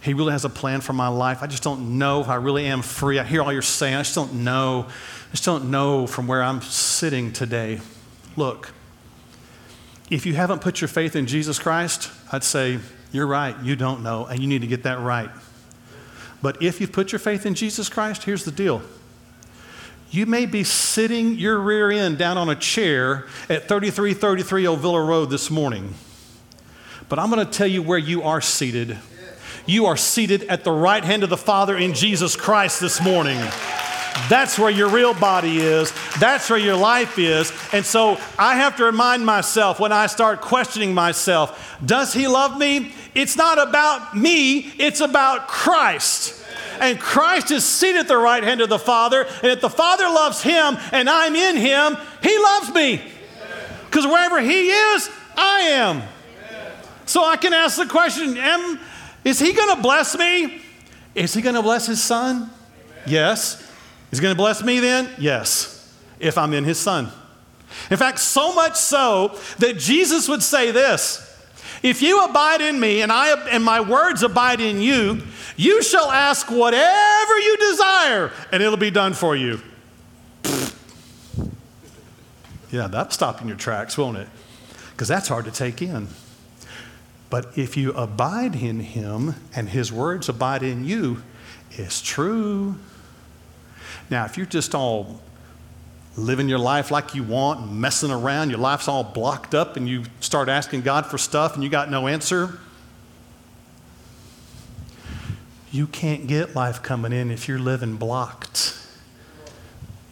He 0.01 0.14
really 0.14 0.32
has 0.32 0.45
a 0.45 0.49
plan 0.49 0.82
for 0.82 0.93
my 0.93 1.08
life. 1.08 1.41
I 1.41 1.47
just 1.47 1.64
don't 1.64 1.97
know 1.97 2.22
if 2.22 2.28
I 2.28 2.36
really 2.36 2.66
am 2.66 2.82
free. 2.82 3.20
I 3.20 3.24
hear 3.24 3.41
all 3.41 3.53
you're 3.53 3.62
saying. 3.62 3.95
I 3.95 4.01
just 4.01 4.16
don't 4.16 4.43
know. 4.43 4.88
I 4.88 5.32
just 5.32 5.45
don't 5.45 5.72
know 5.72 6.08
from 6.08 6.28
where 6.28 6.43
I'm 6.43 6.62
sitting 6.62 7.32
today. 7.32 7.80
Look, 8.36 8.72
if 10.10 10.26
you 10.26 10.34
haven't 10.34 10.62
put 10.62 10.82
your 10.82 10.88
faith 10.88 11.16
in 11.16 11.28
Jesus 11.28 11.60
Christ, 11.60 12.12
I'd 12.32 12.43
say, 12.43 12.80
you're 13.12 13.28
right. 13.28 13.55
You 13.64 13.76
don't 13.76 14.03
know, 14.03 14.26
and 14.26 14.39
you 14.39 14.47
need 14.47 14.62
to 14.62 14.68
get 14.68 14.84
that 14.84 14.99
right. 14.99 15.30
But 16.41 16.62
if 16.62 16.80
you've 16.80 16.91
put 16.91 17.12
your 17.12 17.20
faith 17.20 17.45
in 17.45 17.55
Jesus 17.55 17.89
Christ, 17.89 18.24
here's 18.24 18.45
the 18.45 18.51
deal. 18.51 18.82
You 20.10 20.26
may 20.26 20.45
be 20.45 20.64
sitting 20.64 21.36
your 21.36 21.60
rear 21.60 21.91
end 21.91 22.18
down 22.18 22.38
on 22.38 22.47
a 22.49 22.55
chair 22.55 23.28
at 23.49 23.68
3333 23.68 24.64
Ovilla 24.64 25.05
Road 25.05 25.30
this 25.30 25.51
morning, 25.51 25.93
but 27.10 27.20
I'm 27.20 27.30
going 27.30 27.45
to 27.45 27.51
tell 27.51 27.68
you 27.68 27.82
where 27.82 27.97
you 27.97 28.24
are 28.24 28.39
seated. 28.39 28.97
You 29.66 29.88
are 29.88 29.97
seated 29.97 30.43
at 30.43 30.64
the 30.64 30.72
right 30.72 31.03
hand 31.03 31.24
of 31.24 31.30
the 31.30 31.36
Father 31.36 31.76
in 31.76 31.93
Jesus 31.93 32.38
Christ 32.38 32.80
this 32.80 33.01
morning. 33.01 33.38
That's 34.30 34.58
where 34.58 34.72
your 34.72 34.88
real 34.88 35.14
body 35.14 35.58
is. 35.58 35.93
That's 36.20 36.49
where 36.49 36.58
your 36.58 36.78
life 36.78 37.20
is. 37.20 37.51
And 37.74 37.86
so 37.86 38.18
I 38.39 38.55
have 38.55 38.78
to 38.78 38.86
remind 38.86 39.26
myself 39.26 39.78
when 39.78 39.91
I 39.91 40.08
start 40.08 40.39
questioning 40.39 40.93
myself 40.93 41.78
does 41.86 42.14
he 42.14 42.28
love 42.28 42.58
me? 42.58 42.93
It's 43.14 43.36
not 43.36 43.60
about 43.60 44.16
me, 44.16 44.60
it's 44.80 45.01
about 45.01 45.49
Christ. 45.49 46.45
And 46.80 46.99
Christ 46.99 47.51
is 47.51 47.63
seated 47.63 47.99
at 48.01 48.07
the 48.07 48.17
right 48.17 48.43
hand 48.43 48.61
of 48.61 48.69
the 48.69 48.80
Father. 48.80 49.23
And 49.43 49.51
if 49.51 49.61
the 49.61 49.69
Father 49.69 50.05
loves 50.05 50.41
him 50.41 50.78
and 50.91 51.09
I'm 51.09 51.36
in 51.36 51.57
him, 51.57 51.97
he 52.21 52.38
loves 52.38 52.73
me. 52.73 53.01
Because 53.86 54.05
wherever 54.05 54.39
he 54.41 54.69
is, 54.69 55.09
I 55.36 55.61
am. 55.61 56.03
So 57.05 57.23
I 57.23 57.38
can 57.38 57.53
ask 57.53 57.78
the 57.78 57.86
question 57.86 58.38
am, 58.38 58.80
Is 59.23 59.39
he 59.39 59.53
going 59.53 59.75
to 59.75 59.82
bless 59.82 60.17
me? 60.17 60.61
Is 61.15 61.34
he 61.34 61.41
going 61.41 61.55
to 61.55 61.63
bless 61.63 61.88
his 61.88 62.03
son? 62.03 62.49
Yes. 63.05 63.63
He's 64.11 64.19
going 64.19 64.34
to 64.34 64.38
bless 64.38 64.63
me 64.63 64.80
then? 64.80 65.09
Yes, 65.17 65.95
if 66.19 66.38
I'm 66.38 66.53
in 66.53 66.63
his 66.63 66.80
son. 66.80 67.09
In 67.91 67.97
fact, 67.97 68.19
so 68.19 68.53
much 68.53 68.75
so 68.75 69.38
that 69.59 69.78
Jesus 69.78 70.30
would 70.30 70.41
say 70.41 70.71
this 70.71 71.26
If 71.84 72.01
you 72.01 72.23
abide 72.23 72.61
in 72.61 72.80
me 72.80 73.01
and, 73.01 73.11
I, 73.11 73.47
and 73.49 73.63
my 73.63 73.82
words 73.82 74.23
abide 74.23 74.61
in 74.61 74.82
you, 74.82 75.23
you 75.55 75.82
shall 75.82 76.11
ask 76.11 76.49
whatever 76.49 77.39
you 77.39 77.57
desire, 77.57 78.32
and 78.51 78.61
it'll 78.63 78.78
be 78.78 78.91
done 78.91 79.13
for 79.13 79.36
you. 79.36 79.61
Yeah, 82.71 82.88
that'll 82.88 83.11
stop 83.11 83.41
in 83.41 83.47
your 83.47 83.57
tracks, 83.57 83.97
won't 83.97 84.17
it? 84.17 84.28
Because 84.91 85.07
that's 85.07 85.28
hard 85.28 85.45
to 85.45 85.51
take 85.51 85.82
in. 85.82 86.07
But 87.30 87.57
if 87.57 87.78
you 87.78 87.91
abide 87.93 88.55
in 88.55 88.80
him 88.80 89.36
and 89.55 89.69
his 89.69 89.91
words 89.91 90.30
abide 90.30 90.63
in 90.63 90.86
you, 90.86 91.21
it's 91.71 92.01
true. 92.01 92.78
Now, 94.09 94.25
if 94.25 94.38
you're 94.38 94.45
just 94.45 94.73
all 94.73 95.21
living 96.18 96.49
your 96.49 96.59
life 96.59 96.89
like 96.89 97.13
you 97.13 97.24
want 97.24 97.72
messing 97.72 98.11
around, 98.11 98.49
your 98.49 98.59
life's 98.59 98.88
all 98.88 99.03
blocked 99.03 99.53
up, 99.53 99.78
and 99.78 99.88
you 99.88 100.03
start 100.20 100.49
asking 100.49 100.82
God 100.82 101.05
for 101.05 101.18
stuff 101.18 101.53
and 101.55 101.63
you 101.63 101.70
got 101.70 101.91
no 101.91 102.07
answer, 102.07 102.59
you 105.72 105.86
can't 105.86 106.28
get 106.28 106.55
life 106.55 106.82
coming 106.82 107.13
in 107.13 107.30
if 107.30 107.47
you're 107.47 107.59
living 107.59 107.97
blocked. 107.97 108.76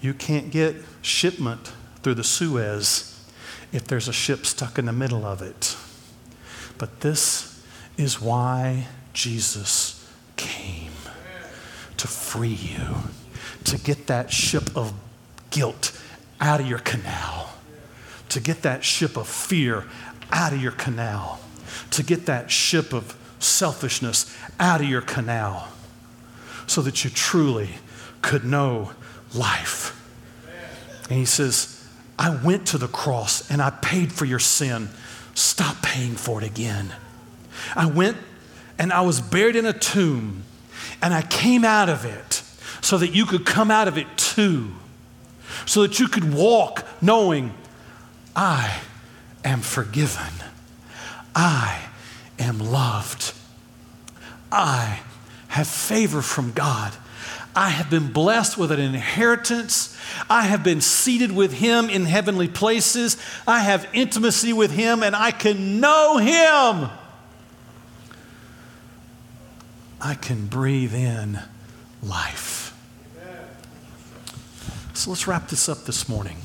You 0.02 0.14
can't 0.14 0.52
get 0.52 0.76
shipment 1.02 1.72
through 2.04 2.16
the 2.16 2.24
Suez 2.24 3.12
if 3.72 3.86
there's 3.88 4.08
a 4.08 4.14
ship 4.14 4.46
stuck 4.46 4.78
in 4.78 4.86
the 4.86 4.94
middle 4.94 5.26
of 5.26 5.42
it. 5.42 5.76
But 6.78 7.02
this 7.02 7.66
is 7.98 8.22
why 8.22 8.88
Jesus 9.14 10.08
came 10.36 10.92
to 11.98 12.08
free 12.08 12.50
you 12.50 12.96
to 13.64 13.80
get 13.80 14.08
that 14.08 14.32
ship 14.32 14.76
of 14.76 14.94
guilt 15.56 15.98
out 16.42 16.60
of 16.60 16.68
your 16.68 16.80
canal, 16.80 17.50
to 18.30 18.42
get 18.42 18.62
that 18.64 18.84
ship 18.84 19.16
of 19.16 19.28
fear 19.28 19.86
out 20.32 20.52
of 20.52 20.62
your 20.62 20.74
canal, 20.74 21.40
to 21.92 22.04
get 22.04 22.26
that 22.26 22.52
ship 22.52 22.94
of 22.94 23.16
selfishness 23.40 24.36
out 24.60 24.82
of 24.82 24.88
your 24.88 25.02
canal, 25.02 25.70
so 26.68 26.82
that 26.82 27.06
you 27.06 27.10
truly 27.10 27.70
could 28.22 28.44
know 28.44 28.92
life. 29.34 29.94
And 31.10 31.18
he 31.20 31.26
says, 31.26 31.88
I 32.18 32.36
went 32.44 32.68
to 32.68 32.78
the 32.78 32.88
cross 32.88 33.50
and 33.50 33.62
I 33.62 33.70
paid 33.70 34.12
for 34.12 34.26
your 34.26 34.40
sin. 34.40 34.90
Stop 35.36 35.82
paying 35.82 36.16
for 36.16 36.42
it 36.42 36.46
again. 36.46 36.94
I 37.76 37.86
went 37.86 38.18
and 38.78 38.92
I 38.92 39.02
was 39.02 39.22
buried 39.22 39.56
in 39.56 39.66
a 39.66 39.74
tomb 39.74 40.44
and 41.02 41.14
I 41.14 41.22
came 41.22 41.64
out 41.64 41.90
of 41.90 42.04
it 42.04 42.42
so 42.82 42.98
that 42.98 43.10
you 43.10 43.26
could 43.26 43.46
come 43.46 43.72
out 43.72 43.88
of 43.88 43.98
it 43.98 44.08
too, 44.18 44.74
so 45.66 45.82
that 45.84 46.00
you 46.00 46.08
could 46.08 46.34
walk 46.34 46.86
knowing, 47.02 47.54
I 48.36 48.80
am 49.44 49.62
forgiven, 49.62 50.34
I 51.36 51.82
am 52.40 52.60
loved, 52.60 53.34
I 54.52 55.00
have 55.50 55.68
favor 55.68 56.22
from 56.22 56.52
God. 56.52 56.94
I 57.56 57.70
have 57.70 57.90
been 57.90 58.12
blessed 58.12 58.58
with 58.58 58.72
an 58.72 58.82
inheritance. 58.82 59.98
I 60.30 60.44
have 60.44 60.62
been 60.62 60.82
seated 60.82 61.32
with 61.32 61.54
Him 61.54 61.90
in 61.90 62.04
heavenly 62.04 62.50
places. 62.50 63.16
I 63.48 63.60
have 63.60 63.88
intimacy 63.94 64.52
with 64.52 64.72
Him 64.72 65.02
and 65.02 65.16
I 65.16 65.32
can 65.32 65.80
know 65.80 66.18
Him. 66.18 66.90
I 70.02 70.16
can 70.16 70.48
breathe 70.48 70.94
in 70.94 71.40
life. 72.04 72.55
So 74.96 75.10
let's 75.12 75.28
wrap 75.28 75.50
this 75.50 75.68
up 75.68 75.84
this 75.84 76.08
morning. 76.08 76.38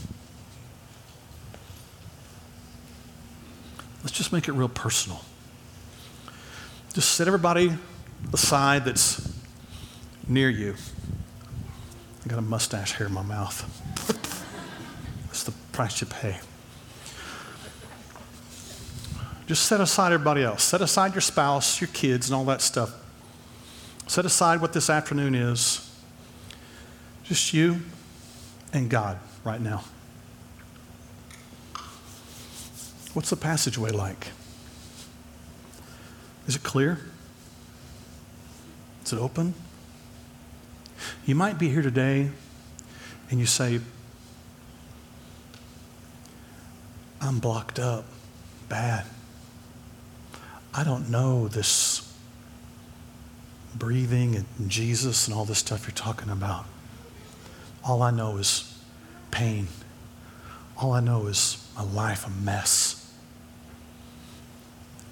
Let's 4.03 4.11
just 4.11 4.32
make 4.32 4.48
it 4.48 4.53
real 4.53 4.68
personal. 4.68 5.20
Just 6.92 7.14
set 7.14 7.28
everybody 7.28 7.72
aside 8.32 8.84
that's 8.84 9.32
near 10.26 10.51
you. 10.51 10.74
I 12.24 12.28
got 12.28 12.40
a 12.40 12.42
mustache 12.42 12.92
hair 12.92 13.07
in 13.07 13.12
my 13.14 13.22
mouth. 13.22 13.64
That's 15.26 15.44
the 15.44 15.53
price 15.70 16.01
you 16.01 16.09
pay. 16.09 16.36
Just 19.46 19.66
set 19.66 19.80
aside 19.80 20.12
everybody 20.12 20.42
else. 20.42 20.64
Set 20.64 20.80
aside 20.80 21.14
your 21.14 21.20
spouse, 21.20 21.80
your 21.80 21.88
kids, 21.92 22.28
and 22.28 22.34
all 22.34 22.44
that 22.46 22.62
stuff. 22.62 22.92
Set 24.09 24.24
aside 24.24 24.61
what 24.61 24.72
this 24.72 24.90
afternoon 24.90 25.36
is. 25.36 25.88
Just 27.22 27.55
you 27.55 27.80
and 28.72 28.88
God 28.88 29.18
right 29.44 29.60
now. 29.60 29.84
What's 33.12 33.30
the 33.30 33.36
passageway 33.36 33.90
like? 33.90 34.28
Is 36.46 36.56
it 36.56 36.62
clear? 36.62 36.98
Is 39.04 39.12
it 39.12 39.18
open? 39.18 39.54
You 41.26 41.34
might 41.34 41.58
be 41.58 41.68
here 41.68 41.82
today 41.82 42.30
and 43.30 43.40
you 43.40 43.46
say, 43.46 43.80
I'm 47.20 47.38
blocked 47.38 47.78
up 47.78 48.04
bad. 48.68 49.04
I 50.72 50.84
don't 50.84 51.10
know 51.10 51.48
this 51.48 52.12
breathing 53.74 54.36
and 54.36 54.46
Jesus 54.70 55.26
and 55.26 55.36
all 55.36 55.44
this 55.44 55.58
stuff 55.58 55.86
you're 55.86 55.94
talking 55.94 56.30
about. 56.30 56.66
All 57.85 58.03
I 58.03 58.11
know 58.11 58.37
is 58.37 58.78
pain. 59.31 59.68
All 60.76 60.93
I 60.93 61.01
know 61.01 61.26
is 61.26 61.66
my 61.76 61.83
life 61.83 62.26
a 62.26 62.31
mess. 62.31 63.12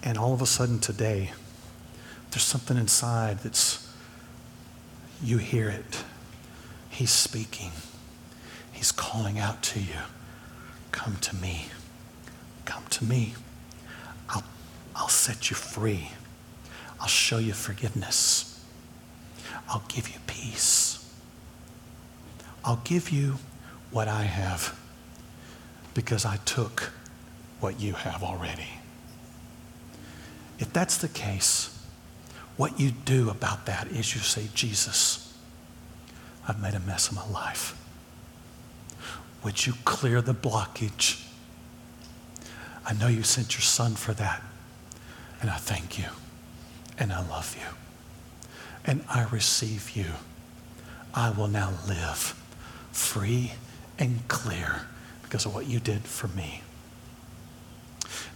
And 0.02 0.16
all 0.16 0.32
of 0.32 0.42
a 0.42 0.46
sudden 0.46 0.78
today, 0.78 1.32
there's 2.30 2.42
something 2.42 2.76
inside 2.76 3.40
that's, 3.40 3.90
you 5.22 5.38
hear 5.38 5.68
it. 5.68 6.04
He's 6.88 7.10
speaking. 7.10 7.72
He's 8.72 8.92
calling 8.92 9.38
out 9.38 9.62
to 9.64 9.80
you. 9.80 10.00
Come 10.92 11.16
to 11.16 11.36
me. 11.36 11.66
Come 12.64 12.84
to 12.90 13.04
me. 13.04 13.34
I'll, 14.28 14.44
I'll 14.94 15.08
set 15.08 15.50
you 15.50 15.56
free. 15.56 16.10
I'll 17.00 17.08
show 17.08 17.38
you 17.38 17.52
forgiveness. 17.52 18.64
I'll 19.68 19.84
give 19.88 20.08
you 20.08 20.18
peace. 20.26 20.97
I'll 22.68 22.82
give 22.84 23.08
you 23.08 23.36
what 23.90 24.08
I 24.08 24.24
have 24.24 24.78
because 25.94 26.26
I 26.26 26.36
took 26.44 26.92
what 27.60 27.80
you 27.80 27.94
have 27.94 28.22
already. 28.22 28.68
If 30.58 30.70
that's 30.74 30.98
the 30.98 31.08
case, 31.08 31.82
what 32.58 32.78
you 32.78 32.90
do 32.90 33.30
about 33.30 33.64
that 33.64 33.88
is 33.88 34.14
you 34.14 34.20
say, 34.20 34.48
Jesus, 34.54 35.34
I've 36.46 36.60
made 36.60 36.74
a 36.74 36.80
mess 36.80 37.08
of 37.08 37.14
my 37.16 37.26
life. 37.28 37.74
Would 39.44 39.66
you 39.66 39.72
clear 39.86 40.20
the 40.20 40.34
blockage? 40.34 41.24
I 42.84 42.92
know 42.92 43.06
you 43.08 43.22
sent 43.22 43.54
your 43.54 43.62
son 43.62 43.94
for 43.94 44.12
that, 44.12 44.42
and 45.40 45.48
I 45.48 45.56
thank 45.56 45.98
you, 45.98 46.06
and 46.98 47.14
I 47.14 47.26
love 47.26 47.56
you. 47.58 47.66
and 48.84 49.02
I 49.08 49.24
receive 49.24 49.90
you. 49.96 50.06
I 51.14 51.30
will 51.30 51.48
now 51.48 51.72
live 51.86 52.34
free 52.98 53.52
and 53.98 54.26
clear 54.28 54.82
because 55.22 55.46
of 55.46 55.54
what 55.54 55.66
you 55.66 55.80
did 55.80 56.02
for 56.02 56.28
me. 56.28 56.62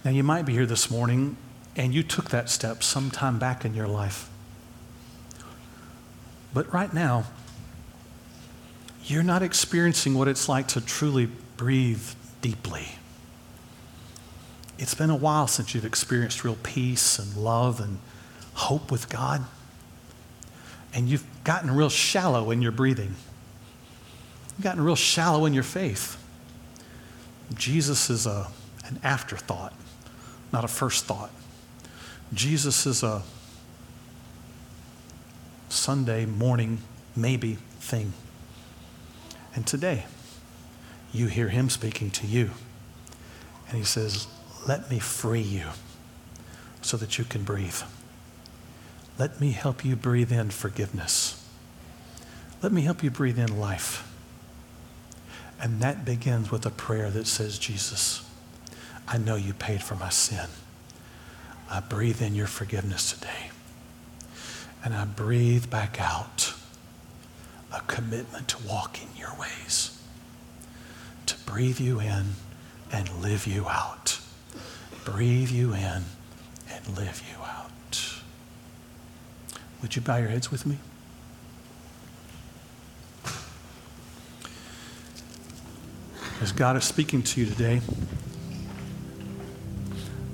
Now, 0.05 0.11
you 0.11 0.23
might 0.23 0.47
be 0.47 0.53
here 0.53 0.67
this 0.67 0.91
morning 0.91 1.37
and 1.77 1.95
you 1.95 2.03
took 2.03 2.31
that 2.31 2.51
step 2.51 2.83
sometime 2.83 3.39
back 3.39 3.65
in 3.65 3.75
your 3.75 3.89
life. 3.89 4.29
But 6.53 6.73
right 6.73 6.93
now, 6.93 7.25
you're 9.05 9.23
not 9.23 9.43
experiencing 9.43 10.15
what 10.15 10.29
it's 10.29 10.49
like 10.49 10.69
to 10.69 10.81
truly 10.81 11.29
breathe 11.57 12.11
deeply. 12.41 12.87
It's 14.79 14.95
been 14.95 15.11
a 15.11 15.17
while 15.17 15.47
since 15.47 15.75
you've 15.75 15.85
experienced 15.85 16.45
real 16.45 16.59
peace 16.63 17.19
and 17.19 17.37
love 17.37 17.81
and 17.81 17.99
hope 18.55 18.91
with 18.91 19.09
God. 19.09 19.45
And 20.93 21.09
you've 21.09 21.25
gotten 21.45 21.71
real 21.71 21.89
shallow 21.89 22.51
in 22.51 22.61
your 22.61 22.73
breathing. 22.73 23.15
You've 24.63 24.69
gotten 24.69 24.85
real 24.85 24.95
shallow 24.95 25.45
in 25.45 25.55
your 25.55 25.65
faith. 25.65 26.23
Jesus 27.53 28.09
is 28.09 28.27
a, 28.27 28.47
an 28.87 29.01
afterthought, 29.03 29.75
not 30.53 30.65
a 30.65 30.69
first 30.69 31.05
thought. 31.05 31.33
Jesus 32.33 32.87
is 32.87 33.03
a 33.03 33.25
Sunday 35.69 36.27
morning 36.27 36.79
maybe 37.17 37.59
thing. 37.81 38.13
And 39.57 39.67
today, 39.67 40.05
you 41.13 41.27
hear 41.27 41.49
him 41.49 41.69
speaking 41.69 42.13
to 42.13 42.29
you. 42.29 42.53
And 43.69 43.77
he 43.77 43.85
says, 43.85 44.29
Let 44.69 44.89
me 44.89 45.01
free 45.01 45.41
you 45.41 45.71
so 46.83 46.97
that 46.99 47.19
you 47.19 47.25
can 47.25 47.43
breathe. 47.43 47.83
Let 49.19 49.41
me 49.41 49.51
help 49.51 49.85
you 49.85 49.97
breathe 49.97 50.31
in 50.31 50.51
forgiveness. 50.51 51.45
Let 52.63 52.71
me 52.71 52.83
help 52.83 53.03
you 53.03 53.11
breathe 53.11 53.41
in 53.41 53.59
life. 53.59 54.09
And 55.63 55.81
that 55.81 56.05
begins 56.05 56.51
with 56.51 56.67
a 56.67 56.71
prayer 56.71 57.09
that 57.11 57.29
says, 57.29 57.57
Jesus, 57.57 58.29
I 59.07 59.17
know 59.17 59.37
you 59.37 59.55
paid 59.55 59.81
for 59.81 59.95
my 59.95 60.09
sin. 60.09 60.49
I 61.71 61.79
breathe 61.79 62.21
in 62.21 62.35
your 62.35 62.49
forgiveness 62.49 63.13
today. 63.13 63.51
And 64.85 64.93
I 64.93 65.05
breathe 65.05 65.71
back 65.71 66.01
out 66.01 66.55
a 67.73 67.81
commitment 67.83 68.49
to 68.49 68.67
walk 68.67 68.99
in 69.01 69.09
your 69.17 69.33
ways, 69.39 70.03
to 71.27 71.37
breathe 71.47 71.79
you 71.79 72.01
in 72.01 72.25
and 72.91 73.23
live 73.23 73.47
you 73.47 73.69
out. 73.69 74.19
Breathe 75.05 75.51
you 75.51 75.73
in 75.73 76.03
and 76.69 76.97
live 76.97 77.23
you 77.31 77.43
out. 77.45 78.17
Would 79.81 79.95
you 79.95 80.03
bow 80.03 80.17
your 80.17 80.29
heads 80.29 80.51
with 80.51 80.67
me? 80.67 80.79
As 86.43 86.51
God 86.51 86.77
is 86.77 86.83
speaking 86.83 87.23
to 87.23 87.41
you 87.41 87.47
today, 87.47 87.81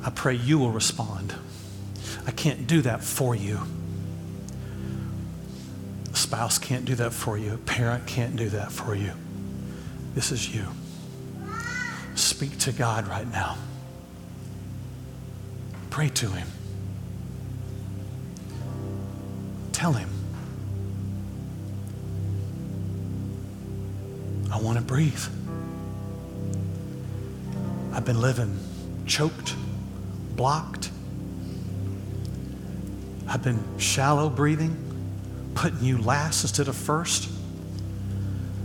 I 0.02 0.08
pray 0.08 0.36
you 0.36 0.58
will 0.58 0.70
respond. 0.70 1.34
I 2.26 2.30
can't 2.30 2.66
do 2.66 2.80
that 2.80 3.04
for 3.04 3.34
you. 3.34 3.60
A 6.10 6.16
spouse 6.16 6.56
can't 6.56 6.86
do 6.86 6.94
that 6.94 7.12
for 7.12 7.36
you. 7.36 7.52
A 7.52 7.58
parent 7.58 8.06
can't 8.06 8.36
do 8.36 8.48
that 8.48 8.72
for 8.72 8.94
you. 8.94 9.12
This 10.14 10.32
is 10.32 10.54
you. 10.54 10.64
Speak 12.14 12.56
to 12.60 12.72
God 12.72 13.06
right 13.06 13.30
now. 13.30 13.58
Pray 15.90 16.08
to 16.08 16.30
Him. 16.30 16.48
Tell 19.72 19.92
Him, 19.92 20.08
I 24.50 24.58
want 24.58 24.78
to 24.78 24.82
breathe. 24.82 25.22
I've 27.92 28.04
been 28.04 28.20
living 28.20 28.58
choked, 29.08 29.56
blocked. 30.36 30.90
I've 33.26 33.42
been 33.42 33.62
shallow 33.78 34.28
breathing, 34.28 34.76
putting 35.54 35.82
you 35.82 35.98
last 35.98 36.44
instead 36.44 36.68
of 36.68 36.76
first. 36.76 37.28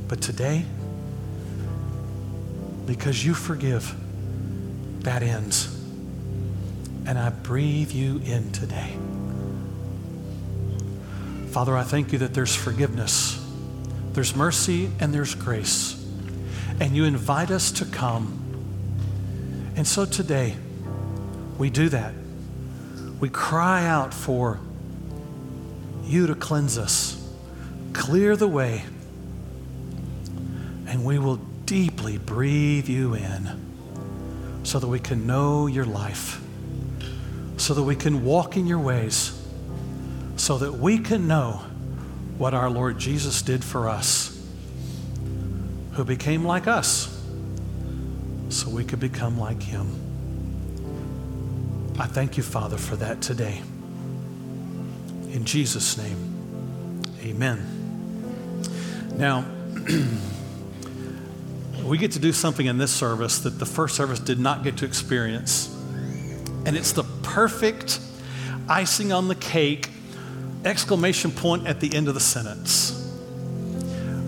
But 0.08 0.22
today, 0.22 0.66
because 2.86 3.26
you 3.26 3.34
forgive, 3.34 3.96
that 5.00 5.24
ends. 5.24 5.74
And 7.06 7.18
I 7.18 7.30
breathe 7.30 7.92
you 7.92 8.22
in 8.26 8.52
today. 8.52 8.96
Father, 11.52 11.76
I 11.76 11.84
thank 11.84 12.12
you 12.12 12.20
that 12.20 12.34
there's 12.34 12.56
forgiveness, 12.56 13.44
there's 14.14 14.36
mercy, 14.36 14.90
and 15.00 15.14
there's 15.14 15.36
grace. 15.36 16.00
And 16.80 16.96
you 16.96 17.06
invite 17.06 17.52
us 17.52 17.72
to 17.74 17.86
come. 17.86 18.43
And 19.76 19.88
so 19.88 20.06
today, 20.06 20.56
we 21.58 21.70
do 21.70 21.90
that. 21.90 22.14
We 23.20 23.30
cry 23.30 23.86
out 23.86 24.14
for 24.14 24.60
you 26.04 26.28
to 26.28 26.36
cleanse 26.36 26.78
us, 26.78 27.20
clear 27.94 28.36
the 28.36 28.48
way, 28.48 28.84
and 30.88 31.04
we 31.06 31.18
will 31.18 31.38
deeply 31.66 32.18
breathe 32.18 32.90
you 32.90 33.14
in 33.14 34.62
so 34.64 34.80
that 34.80 34.88
we 34.88 35.00
can 35.00 35.26
know 35.26 35.68
your 35.68 35.86
life, 35.86 36.42
so 37.58 37.74
that 37.74 37.84
we 37.84 37.96
can 37.96 38.24
walk 38.24 38.58
in 38.58 38.68
your 38.68 38.80
ways 38.80 39.40
so 40.44 40.58
that 40.58 40.74
we 40.74 40.98
can 40.98 41.28
know 41.28 41.62
what 42.38 42.54
our 42.54 42.70
Lord 42.70 43.00
Jesus 43.00 43.42
did 43.42 43.64
for 43.64 43.88
us, 43.88 44.46
who 45.94 46.04
became 46.04 46.44
like 46.44 46.68
us, 46.68 47.13
so 48.54 48.70
we 48.70 48.84
could 48.84 49.00
become 49.00 49.40
like 49.40 49.62
him. 49.62 49.88
I 52.00 52.08
thank 52.08 52.38
you, 52.38 52.44
Father, 52.44 52.78
for 52.78 52.96
that 52.98 53.22
today. 53.22 53.62
In 55.32 55.46
Jesus' 55.46 55.98
name, 55.98 57.04
amen. 57.24 57.84
Now, 59.18 59.46
we 61.84 61.98
get 61.98 62.12
to 62.14 62.20
do 62.20 62.32
something 62.32 62.66
in 62.66 62.78
this 62.78 62.92
service 62.92 63.40
that 63.40 63.60
the 63.60 63.66
first 63.66 63.96
service 63.96 64.20
did 64.20 64.40
not 64.40 64.64
get 64.64 64.78
to 64.78 64.86
experience. 64.86 65.70
And 66.66 66.78
it's 66.78 66.94
the 66.94 67.04
perfect 67.24 68.00
icing 68.70 69.12
on 69.12 69.28
the 69.28 69.36
cake 69.36 69.90
exclamation 70.66 71.32
point 71.32 71.68
at 71.68 71.80
the 71.80 71.94
end 71.94 72.08
of 72.08 72.14
the 72.14 72.20
sentence. 72.20 72.92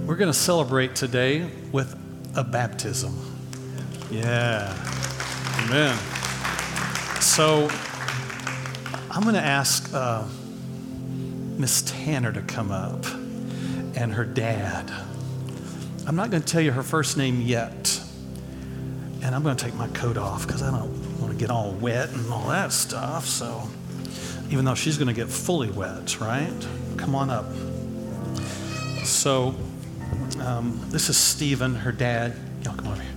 We're 0.05 0.17
going 0.17 0.31
to 0.31 0.37
celebrate 0.37 0.95
today 0.95 1.49
with 1.71 1.95
a 2.35 2.43
baptism. 2.43 3.34
Yeah. 4.11 4.75
Amen. 5.63 5.97
So 7.21 7.69
I'm 9.09 9.23
going 9.23 9.35
to 9.35 9.41
ask 9.41 9.91
uh, 9.93 10.25
Miss 11.57 11.81
Tanner 11.81 12.31
to 12.31 12.41
come 12.41 12.71
up 12.71 13.05
and 13.95 14.13
her 14.13 14.25
dad. 14.25 14.91
I'm 16.07 16.15
not 16.15 16.29
going 16.29 16.43
to 16.43 16.47
tell 16.47 16.61
you 16.61 16.71
her 16.71 16.83
first 16.83 17.17
name 17.17 17.41
yet. 17.41 17.99
And 19.23 19.33
I'm 19.33 19.41
going 19.41 19.55
to 19.55 19.65
take 19.65 19.73
my 19.73 19.87
coat 19.87 20.17
off 20.17 20.45
because 20.45 20.61
I 20.61 20.69
don't 20.69 21.19
want 21.19 21.33
to 21.33 21.39
get 21.39 21.49
all 21.49 21.71
wet 21.71 22.09
and 22.09 22.31
all 22.31 22.47
that 22.49 22.71
stuff. 22.71 23.25
So 23.25 23.67
even 24.51 24.65
though 24.65 24.75
she's 24.75 24.97
going 24.97 25.07
to 25.07 25.13
get 25.13 25.29
fully 25.29 25.71
wet, 25.71 26.19
right? 26.19 26.67
Come 26.97 27.15
on 27.15 27.31
up. 27.31 27.45
So, 29.03 29.55
um, 30.39 30.79
this 30.89 31.09
is 31.09 31.17
Stephen, 31.17 31.73
her 31.75 31.91
dad. 31.91 32.35
Y'all 32.63 32.75
come 32.75 32.87
over 32.87 33.01
here. 33.01 33.14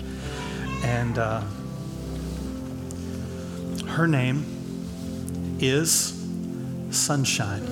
And 0.83 1.19
uh, 1.19 1.43
her 3.87 4.07
name 4.07 5.57
is 5.61 6.15
Sunshine. 6.91 7.67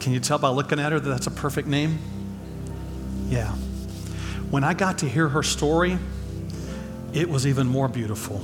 Can 0.00 0.12
you 0.12 0.20
tell 0.20 0.38
by 0.38 0.50
looking 0.50 0.78
at 0.78 0.92
her 0.92 1.00
that 1.00 1.08
that's 1.08 1.26
a 1.26 1.30
perfect 1.30 1.66
name? 1.66 1.98
Yeah. 3.28 3.52
When 4.50 4.62
I 4.62 4.74
got 4.74 4.98
to 4.98 5.08
hear 5.08 5.28
her 5.28 5.42
story, 5.42 5.98
it 7.14 7.28
was 7.28 7.46
even 7.46 7.66
more 7.66 7.88
beautiful. 7.88 8.42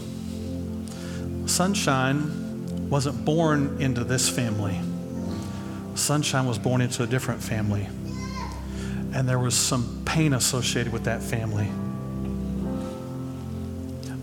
Sunshine 1.46 2.88
wasn't 2.88 3.24
born 3.24 3.76
into 3.80 4.04
this 4.04 4.28
family. 4.28 4.80
Sunshine 5.94 6.46
was 6.46 6.58
born 6.58 6.80
into 6.80 7.02
a 7.02 7.06
different 7.06 7.42
family. 7.42 7.86
And 9.12 9.28
there 9.28 9.38
was 9.38 9.54
some 9.54 10.02
pain 10.04 10.32
associated 10.32 10.92
with 10.92 11.04
that 11.04 11.22
family. 11.22 11.68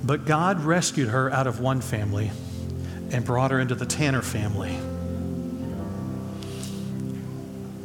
But 0.07 0.23
God 0.23 0.61
rescued 0.61 1.09
her 1.09 1.29
out 1.33 1.47
of 1.47 1.59
one 1.59 1.81
family 1.81 2.31
and 3.11 3.25
brought 3.25 3.51
her 3.51 3.59
into 3.59 3.75
the 3.75 3.85
Tanner 3.85 4.21
family. 4.21 4.73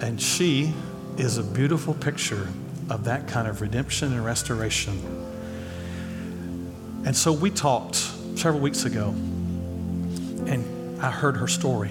And 0.01 0.23
she 0.23 0.73
is 1.19 1.39
a 1.39 1.43
beautiful 1.43 1.95
picture 1.95 2.47
of 2.89 3.03
that 3.05 3.27
kind 3.27 3.49
of 3.49 3.61
redemption 3.61 4.13
and 4.13 4.25
restoration. 4.25 5.01
And 7.05 7.17
so 7.17 7.33
we 7.33 7.51
talked 7.51 7.97
several 8.37 8.61
weeks 8.61 8.85
ago, 8.85 9.09
and 10.47 11.03
I 11.03 11.11
heard 11.11 11.37
her 11.39 11.49
story. 11.49 11.91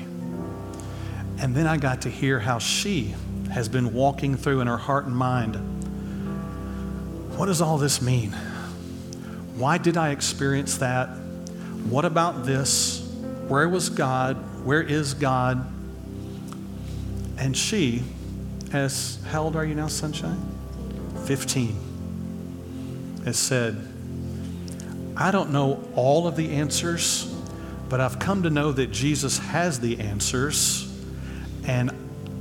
And 1.39 1.53
then 1.53 1.67
I 1.67 1.75
got 1.75 2.03
to 2.03 2.09
hear 2.09 2.39
how 2.39 2.57
she 2.57 3.15
has 3.51 3.67
been 3.67 3.93
walking 3.93 4.37
through 4.37 4.61
in 4.61 4.67
her 4.67 4.77
heart 4.77 5.07
and 5.07 5.15
mind. 5.15 5.55
What 7.37 7.47
does 7.47 7.61
all 7.61 7.77
this 7.77 8.01
mean? 8.01 8.33
Why 9.61 9.77
did 9.77 9.95
I 9.95 10.09
experience 10.09 10.79
that? 10.79 11.09
What 11.87 12.03
about 12.03 12.47
this? 12.47 13.07
Where 13.47 13.69
was 13.69 13.89
God? 13.89 14.65
Where 14.65 14.81
is 14.81 15.13
God? 15.13 15.71
And 17.37 17.55
she, 17.55 18.01
as 18.73 19.19
how 19.27 19.43
old 19.43 19.55
are 19.55 19.63
you 19.63 19.75
now, 19.75 19.85
Sunshine? 19.85 20.43
15, 21.25 23.21
has 23.25 23.37
said, 23.37 23.87
I 25.15 25.29
don't 25.29 25.51
know 25.51 25.87
all 25.93 26.25
of 26.25 26.35
the 26.35 26.53
answers, 26.53 27.31
but 27.87 28.01
I've 28.01 28.17
come 28.17 28.41
to 28.41 28.49
know 28.49 28.71
that 28.71 28.87
Jesus 28.87 29.37
has 29.37 29.79
the 29.79 29.99
answers, 29.99 30.91
and 31.67 31.91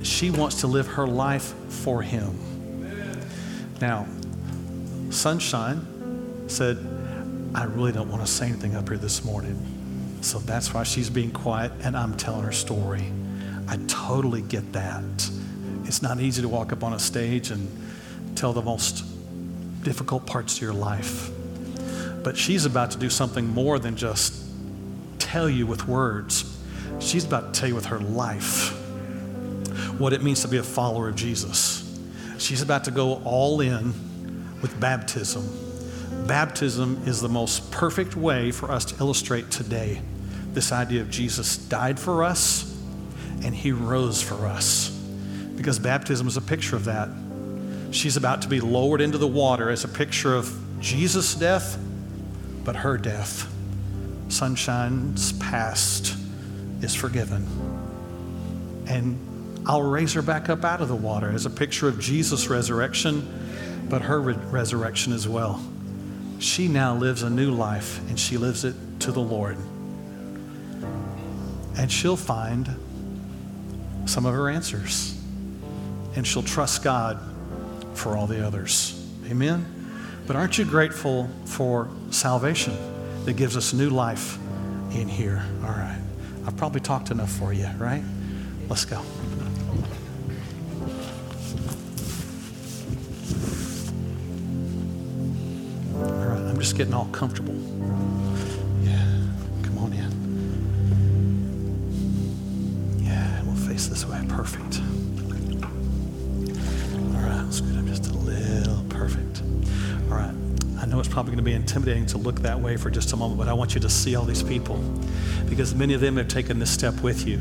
she 0.03 0.31
wants 0.31 0.63
to 0.63 0.69
live 0.69 0.87
her 0.87 1.07
life 1.07 1.53
for 1.69 2.01
Him. 2.01 2.35
Now, 3.79 4.07
Sunshine 5.11 6.47
said, 6.47 7.00
I 7.55 7.65
really 7.65 7.93
don't 7.93 8.09
want 8.09 8.25
to 8.25 8.31
say 8.31 8.47
anything 8.47 8.77
up 8.77 8.89
here 8.89 8.99
this 8.99 9.25
morning. 9.25 10.19
So 10.21 10.39
that's 10.39 10.73
why 10.73 10.85
she's 10.85 11.11
being 11.11 11.33
quiet 11.33 11.73
and 11.83 11.97
I'm 11.97 12.17
telling 12.17 12.45
her 12.45 12.53
story. 12.53 13.05
I 13.67 13.79
totally 13.89 14.43
get 14.43 14.73
that. 14.73 15.31
It's 15.85 16.03
not 16.03 16.21
easy 16.21 16.43
to 16.43 16.49
walk 16.49 16.73
up 16.73 16.85
on 16.85 16.93
a 16.93 16.99
stage 16.99 17.51
and 17.51 17.69
tell 18.37 18.53
the 18.53 18.63
most 18.63 19.05
difficult 19.83 20.27
parts 20.27 20.57
of 20.57 20.63
your 20.63 20.73
life. 20.73 21.31
But 22.23 22.37
she's 22.37 22.67
about 22.67 22.93
to 22.93 22.99
do 22.99 23.11
something 23.11 23.49
more 23.49 23.79
than 23.79 23.97
just 23.97 24.45
tell 25.19 25.49
you 25.49 25.67
with 25.67 25.89
words. 25.89 26.59
She's 27.01 27.25
about 27.25 27.55
to 27.55 27.61
tell 27.61 27.69
you 27.69 27.75
with 27.75 27.87
her 27.87 27.99
life 27.99 28.77
what 29.99 30.13
it 30.13 30.23
means 30.23 30.43
to 30.43 30.49
be 30.49 30.59
a 30.59 30.63
follower 30.63 31.09
of 31.09 31.17
Jesus. 31.17 31.99
She's 32.39 32.63
about 32.63 32.85
to 32.85 32.91
go 32.91 33.23
all 33.25 33.61
in 33.61 33.93
with 34.63 34.79
baptism. 34.79 35.70
Baptism 36.31 37.03
is 37.07 37.21
the 37.21 37.29
most 37.29 37.73
perfect 37.73 38.15
way 38.15 38.53
for 38.53 38.71
us 38.71 38.85
to 38.85 38.97
illustrate 39.01 39.51
today 39.51 40.01
this 40.53 40.71
idea 40.71 41.01
of 41.01 41.11
Jesus 41.11 41.57
died 41.57 41.99
for 41.99 42.23
us 42.23 42.73
and 43.43 43.53
he 43.53 43.73
rose 43.73 44.23
for 44.23 44.47
us. 44.47 44.91
Because 45.57 45.81
baptism 45.81 46.29
is 46.29 46.37
a 46.37 46.41
picture 46.41 46.77
of 46.77 46.85
that. 46.85 47.09
She's 47.91 48.17
about 48.17 48.43
to 48.43 48.49
be 48.49 48.61
lowered 48.61 49.01
into 49.01 49.19
the 49.19 49.27
water 49.27 49.71
as 49.71 49.83
a 49.83 49.89
picture 49.89 50.33
of 50.33 50.57
Jesus' 50.79 51.35
death, 51.35 51.77
but 52.63 52.77
her 52.77 52.97
death. 52.97 53.53
Sunshine's 54.29 55.33
past 55.33 56.17
is 56.81 56.95
forgiven. 56.95 57.45
And 58.87 59.67
I'll 59.67 59.83
raise 59.83 60.13
her 60.13 60.23
back 60.23 60.49
up 60.49 60.65
out 60.65 60.81
of 60.81 60.87
the 60.87 60.95
water 60.95 61.33
as 61.33 61.45
a 61.45 61.51
picture 61.51 61.89
of 61.89 61.99
Jesus' 61.99 62.49
resurrection, 62.49 63.27
but 63.89 64.03
her 64.03 64.21
re- 64.21 64.35
resurrection 64.53 65.13
as 65.13 65.27
well. 65.27 65.61
She 66.41 66.69
now 66.69 66.97
lives 66.97 67.23
a 67.23 67.31
new 67.31 67.51
life 67.51 68.01
and 68.09 68.19
she 68.19 68.39
lives 68.39 68.65
it 68.65 68.75
to 69.01 69.13
the 69.13 69.21
Lord. 69.21 69.59
And 71.77 71.93
she'll 71.93 72.17
find 72.17 72.69
some 74.07 74.25
of 74.25 74.35
her 74.35 74.49
answers. 74.49 75.17
And 76.17 76.27
she'll 76.27 76.43
trust 76.43 76.83
God 76.83 77.21
for 77.95 78.17
all 78.17 78.27
the 78.27 78.45
others. 78.45 79.07
Amen? 79.27 79.65
But 80.27 80.35
aren't 80.35 80.57
you 80.59 80.65
grateful 80.65 81.29
for 81.45 81.89
salvation 82.11 82.75
that 83.27 83.35
gives 83.35 83.57
us 83.57 83.73
new 83.75 83.91
life 83.91 84.39
in 84.93 85.09
here? 85.09 85.45
All 85.63 85.71
right. 85.71 86.01
I've 86.47 86.57
probably 86.57 86.81
talked 86.81 87.11
enough 87.11 87.31
for 87.31 87.53
you, 87.53 87.69
right? 87.79 88.03
Let's 88.69 88.87
go. 88.87 89.03
Just 96.61 96.77
getting 96.77 96.93
all 96.93 97.07
comfortable. 97.07 97.55
Yeah. 98.83 99.03
Come 99.63 99.79
on 99.79 99.93
in. 99.95 100.11
Yeah. 103.03 103.43
We'll 103.45 103.55
face 103.57 103.87
this 103.87 104.05
way. 104.05 104.23
Perfect. 104.29 104.81
All 107.15 107.23
right. 107.23 107.43
Let's 107.43 107.57
scoot 107.59 107.79
up 107.79 107.87
just 107.87 108.09
a 108.09 108.13
little. 108.13 108.85
Perfect. 108.91 109.43
All 110.11 110.19
right. 110.19 110.35
I 110.79 110.87
know 110.87 111.01
it's 111.01 111.09
probably 111.09 111.31
going 111.31 111.39
to 111.39 111.43
be 111.45 111.55
intimidating 111.55 112.05
to 112.07 112.19
look 112.19 112.41
that 112.41 112.61
way 112.61 112.77
for 112.77 112.91
just 112.91 113.13
a 113.15 113.17
moment, 113.17 113.39
but 113.39 113.49
I 113.49 113.55
want 113.55 113.75
you 113.75 113.81
to 113.81 113.89
see 113.89 114.15
all 114.15 114.25
these 114.25 114.43
people 114.43 114.77
because 115.49 115.75
many 115.75 115.95
of 115.95 116.03
them 116.03 116.19
have 116.19 116.29
taken 116.29 116.59
this 116.59 116.71
step 116.71 117.01
with 117.01 117.27
you 117.27 117.39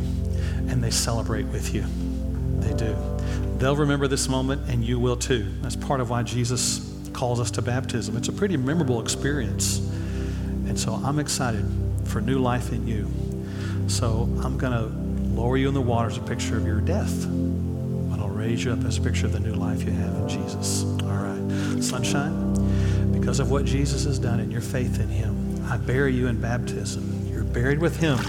and 0.70 0.82
they 0.82 0.91
celebrate 0.91 1.43
with 1.47 1.74
you. 1.74 1.84
They 2.59 2.74
do. 2.74 2.95
They'll 3.57 3.76
remember 3.76 4.07
this 4.07 4.30
moment 4.30 4.70
and 4.70 4.84
you 4.84 4.97
will 4.97 5.17
too. 5.17 5.45
That's 5.61 5.76
part 5.76 5.99
of 5.99 6.09
why 6.09 6.24
Jesus 6.24 6.89
calls 7.14 7.39
us 7.39 7.51
to 7.51 7.62
baptism. 7.62 8.18
It's 8.18 8.30
a 8.30 8.34
pretty 8.34 8.57
memorable 8.57 9.01
experience. 9.01 9.80
And 10.68 10.80
so 10.80 10.93
I'm 10.93 11.20
excited 11.20 11.66
for 12.05 12.22
new 12.22 12.39
life 12.39 12.72
in 12.72 12.88
you. 12.88 13.10
So 13.88 14.30
I'm 14.43 14.57
going 14.57 14.74
to 14.74 15.39
lower 15.39 15.57
you 15.57 15.68
in 15.68 15.74
the 15.74 15.82
water 15.82 16.10
as 16.10 16.18
a 16.18 16.22
picture 16.22 16.57
of 16.57 16.66
your 16.66 16.82
death, 16.82 17.26
but 18.10 18.20
I'll 18.20 18.30
raise 18.30 18.64
you 18.64 18.72
up 18.72 18.84
as 18.84 18.97
a 18.97 19.01
picture 19.01 19.26
of 19.26 19.34
the 19.34 19.39
new 19.39 19.53
life 19.53 19.84
you 19.84 19.91
have 19.91 20.16
in 20.16 20.30
Jesus. 20.30 20.84
All 20.84 21.10
right. 21.10 21.84
Sunshine, 21.84 23.12
because 23.12 23.39
of 23.39 23.51
what 23.51 23.66
Jesus 23.66 24.03
has 24.05 24.20
done 24.20 24.39
and 24.39 24.51
your 24.51 24.62
faith 24.62 24.99
in 24.99 25.07
him, 25.07 25.66
I 25.70 25.78
bury 25.78 26.14
you 26.14 26.28
in 26.28 26.39
baptism. 26.39 27.28
You're 27.32 27.43
buried 27.43 27.80
with 27.80 27.97
him 27.97 28.20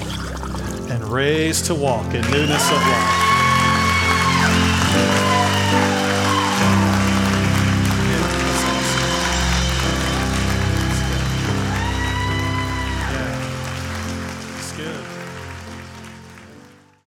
and 0.91 1.05
raised 1.05 1.67
to 1.67 1.75
walk 1.75 2.07
in 2.15 2.23
newness 2.31 2.71
of 2.71 2.77
life. 2.77 3.20